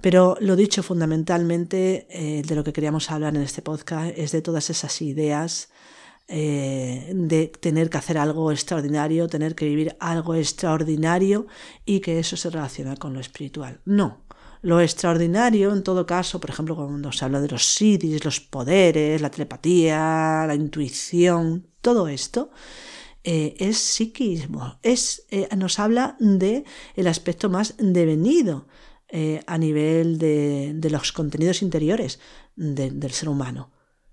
[0.00, 4.42] Pero lo dicho, fundamentalmente eh, de lo que queríamos hablar en este podcast es de
[4.42, 5.68] todas esas ideas
[6.28, 11.46] eh, de tener que hacer algo extraordinario, tener que vivir algo extraordinario
[11.84, 13.80] y que eso se relaciona con lo espiritual.
[13.84, 14.25] No,
[14.66, 19.20] lo extraordinario, en todo caso, por ejemplo, cuando se habla de los siddhis, los poderes,
[19.20, 22.50] la telepatía, la intuición, todo esto,
[23.22, 26.64] eh, es psiquismo, es, eh, nos habla de
[26.96, 28.66] el aspecto más devenido
[29.08, 32.18] eh, a nivel de, de, los contenidos interiores
[32.56, 33.70] del ser humano.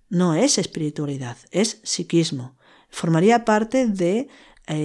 [0.09, 2.59] No es espiritualidad, es psiquismo.
[2.89, 4.27] Formaría parte de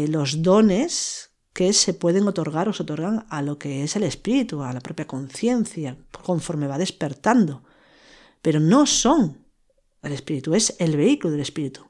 [0.08, 1.27] los dones
[1.58, 4.78] que se pueden otorgar o se otorgan a lo que es el espíritu, a la
[4.78, 7.64] propia conciencia, conforme va despertando.
[8.42, 9.44] Pero no son
[10.04, 11.84] el espíritu, es el vehículo del espíritu.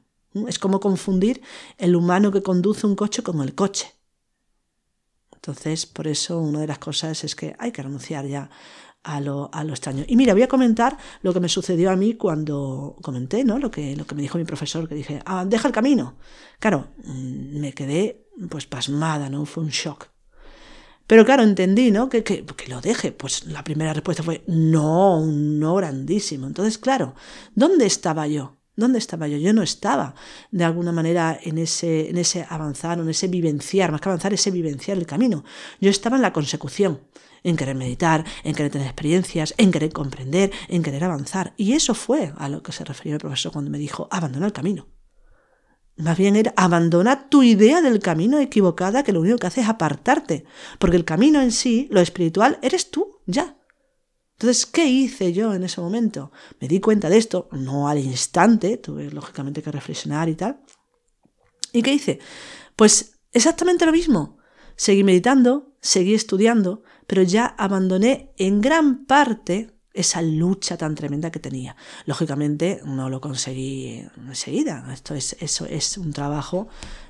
[0.47, 1.43] Es como confundir
[1.77, 3.93] el humano que conduce un coche con el coche.
[5.35, 8.49] Entonces, por eso una de las cosas es que hay que renunciar ya
[9.03, 10.03] a lo, a lo, extraño.
[10.07, 13.57] Y mira, voy a comentar lo que me sucedió a mí cuando comenté, ¿no?
[13.59, 16.17] Lo que, lo que me dijo mi profesor, que dije, ah, deja el camino.
[16.59, 19.45] Claro, mm, me quedé pues pasmada, ¿no?
[19.45, 20.07] Fue un shock.
[21.07, 22.07] Pero claro, entendí, ¿no?
[22.07, 23.11] Que, que, lo deje.
[23.11, 26.45] Pues la primera respuesta fue no, un no grandísimo.
[26.45, 27.15] Entonces, claro,
[27.55, 28.57] ¿dónde estaba yo?
[28.75, 29.37] ¿Dónde estaba yo?
[29.37, 30.13] Yo no estaba
[30.51, 34.51] de alguna manera en ese, en ese avanzar, en ese vivenciar, más que avanzar, ese
[34.51, 35.43] vivenciar el camino.
[35.81, 37.01] Yo estaba en la consecución,
[37.43, 41.53] en querer meditar, en querer tener experiencias, en querer comprender, en querer avanzar.
[41.57, 44.53] Y eso fue a lo que se refería el profesor cuando me dijo, abandona el
[44.53, 44.87] camino.
[45.99, 49.67] Más bien era abandonar tu idea del camino equivocada que lo único que hace es
[49.67, 50.45] apartarte.
[50.79, 53.57] Porque el camino en sí, lo espiritual, eres tú, ya.
[54.39, 56.31] Entonces, ¿qué hice yo en ese momento?
[56.61, 60.61] Me di cuenta de esto, no al instante, tuve lógicamente que reflexionar y tal.
[61.73, 62.19] ¿Y qué hice?
[62.77, 64.37] Pues exactamente lo mismo.
[64.77, 71.39] Seguí meditando, seguí estudiando, pero ya abandoné en gran parte esa lucha tan tremenda que
[71.39, 71.75] tenía.
[72.05, 76.67] Lógicamente no lo conseguí enseguida, esto es, eso es un trabajo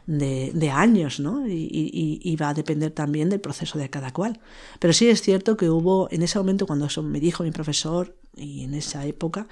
[0.07, 1.45] de, años, ¿no?
[1.45, 4.39] Y, va a depender también del proceso de cada cual.
[4.79, 8.63] Pero sí es cierto que hubo, en ese momento cuando me dijo mi profesor, y
[8.63, 9.49] en esa época,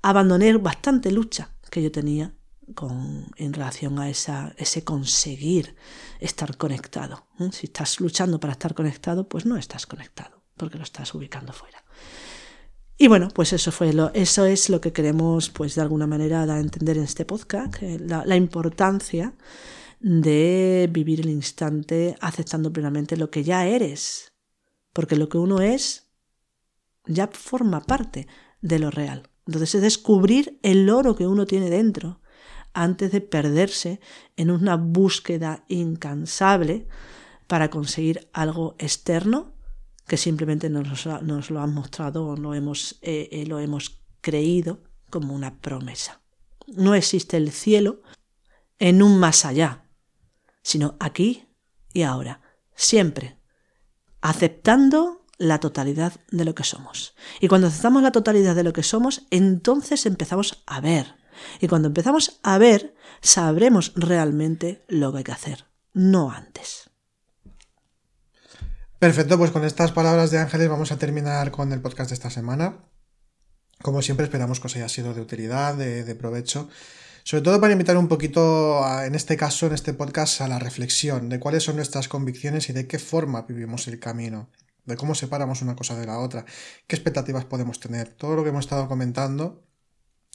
[0.00, 2.32] abandoné bastante lucha que yo tenía
[2.76, 5.74] con, en relación a esa, ese conseguir
[6.20, 7.26] estar conectado.
[7.52, 11.84] Si estás luchando para estar conectado, pues no estás conectado, porque lo estás ubicando fuera.
[12.96, 16.46] Y bueno, pues eso fue lo, eso es lo que queremos, pues de alguna manera
[16.46, 19.34] dar a entender en este podcast, la, la importancia
[20.00, 24.32] de vivir el instante aceptando plenamente lo que ya eres,
[24.92, 26.08] porque lo que uno es
[27.06, 28.26] ya forma parte
[28.60, 29.30] de lo real.
[29.46, 32.20] Entonces es descubrir el oro que uno tiene dentro
[32.72, 34.00] antes de perderse
[34.36, 36.86] en una búsqueda incansable
[37.46, 39.54] para conseguir algo externo
[40.06, 45.34] que simplemente nos, nos lo han mostrado o hemos, eh, eh, lo hemos creído como
[45.34, 46.20] una promesa.
[46.66, 48.02] No existe el cielo
[48.78, 49.84] en un más allá,
[50.62, 51.46] sino aquí
[51.92, 52.40] y ahora,
[52.74, 53.38] siempre,
[54.20, 57.14] aceptando la totalidad de lo que somos.
[57.40, 61.14] Y cuando aceptamos la totalidad de lo que somos, entonces empezamos a ver.
[61.60, 66.88] Y cuando empezamos a ver, sabremos realmente lo que hay que hacer, no antes.
[68.98, 72.30] Perfecto, pues con estas palabras de Ángeles vamos a terminar con el podcast de esta
[72.30, 72.78] semana.
[73.80, 76.68] Como siempre esperamos que os haya sido de utilidad, de, provecho,
[77.22, 81.28] sobre todo para invitar un poquito, en este caso, en este podcast, a la reflexión
[81.28, 84.50] de cuáles son nuestras convicciones y de qué forma vivimos el camino,
[84.84, 86.44] de cómo separamos una cosa de la otra,
[86.88, 89.67] qué expectativas podemos tener, todo lo que hemos estado comentando.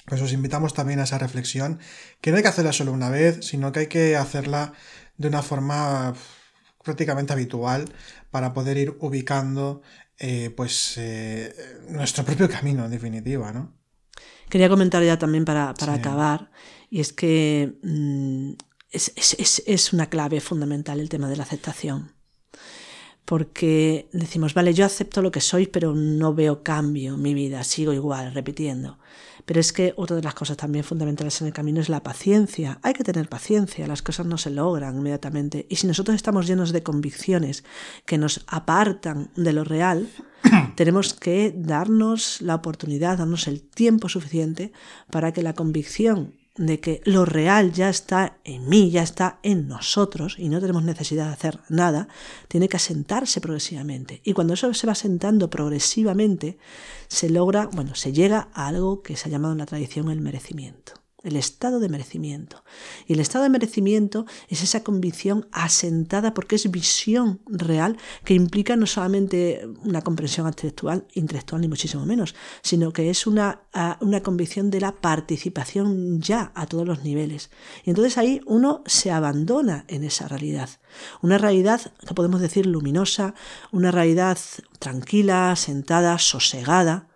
[0.06, 1.80] Pues os invitamos también a esa reflexión,
[2.20, 4.74] que no hay que hacerla solo una vez, sino que hay que hacerla
[5.18, 6.14] de una forma
[6.84, 7.86] prácticamente habitual
[8.30, 9.82] para poder ir ubicando
[10.18, 11.54] eh, pues eh,
[11.90, 13.74] nuestro propio camino en definitiva, ¿no?
[14.50, 16.52] Quería comentar ya también para, acabar,
[16.90, 18.52] y es que mm,
[18.92, 22.14] es, una clave fundamental el tema de la aceptación.
[23.26, 27.64] porque decimos, vale, yo acepto lo que soy, pero no veo cambio en mi vida,
[27.64, 29.00] sigo igual, repitiendo.
[29.46, 32.80] Pero es que otra de las cosas también fundamentales en el camino es la paciencia.
[32.82, 35.66] Hay que tener paciencia, las cosas no se logran inmediatamente.
[35.70, 37.64] Y si nosotros estamos llenos de convicciones
[38.06, 40.08] que nos apartan de lo real,
[40.76, 44.72] tenemos que darnos la oportunidad, darnos el tiempo suficiente
[45.10, 49.68] para que la convicción de que lo real ya está en mí, ya está en
[49.68, 52.08] nosotros y no tenemos necesidad de hacer nada,
[52.48, 54.22] tiene que asentarse progresivamente.
[54.24, 56.58] Y cuando eso se va asentando progresivamente,
[57.08, 60.22] se logra, bueno, se llega a algo que se ha llamado en la tradición el
[60.22, 62.64] merecimiento el estado de merecimiento.
[63.08, 68.76] Y el estado de merecimiento es esa convicción asentada porque es visión real que implica
[68.76, 73.64] no solamente una comprensión intelectual, ni muchísimo menos, sino que es una,
[74.02, 77.50] una convicción de la participación ya a todos los niveles.
[77.86, 80.70] Y entonces ahí uno se abandona en esa realidad.
[81.22, 83.34] Una realidad que podemos decir luminosa,
[83.72, 84.38] una realidad
[84.80, 87.08] tranquila, sentada, sosegada,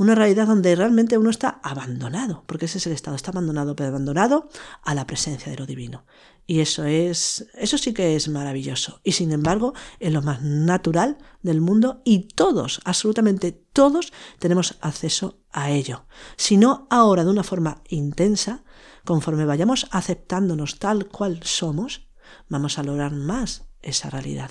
[0.00, 3.90] una realidad donde realmente uno está abandonado, porque ese es el estado, está abandonado, pero
[3.90, 4.48] abandonado
[4.82, 6.06] a la presencia de lo divino.
[6.46, 9.02] Y eso es, eso sí que es maravilloso.
[9.04, 15.42] Y sin embargo, es lo más natural del mundo y todos, absolutamente todos, tenemos acceso
[15.52, 16.06] a ello.
[16.36, 18.64] Si no ahora de una forma intensa,
[19.04, 22.08] conforme vayamos aceptándonos tal cual somos,
[22.48, 24.50] vamos a lograr más esa realidad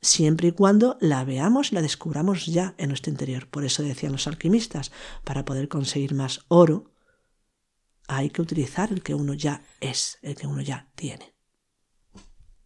[0.00, 3.48] siempre y cuando la veamos y la descubramos ya en nuestro interior.
[3.48, 4.92] Por eso decían los alquimistas,
[5.24, 6.92] para poder conseguir más oro,
[8.06, 11.34] hay que utilizar el que uno ya es, el que uno ya tiene.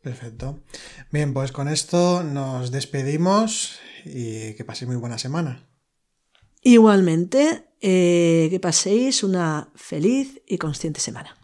[0.00, 0.60] Perfecto.
[1.10, 5.68] Bien, pues con esto nos despedimos y que paséis muy buena semana.
[6.60, 11.36] Igualmente, eh, que paséis una feliz y consciente semana.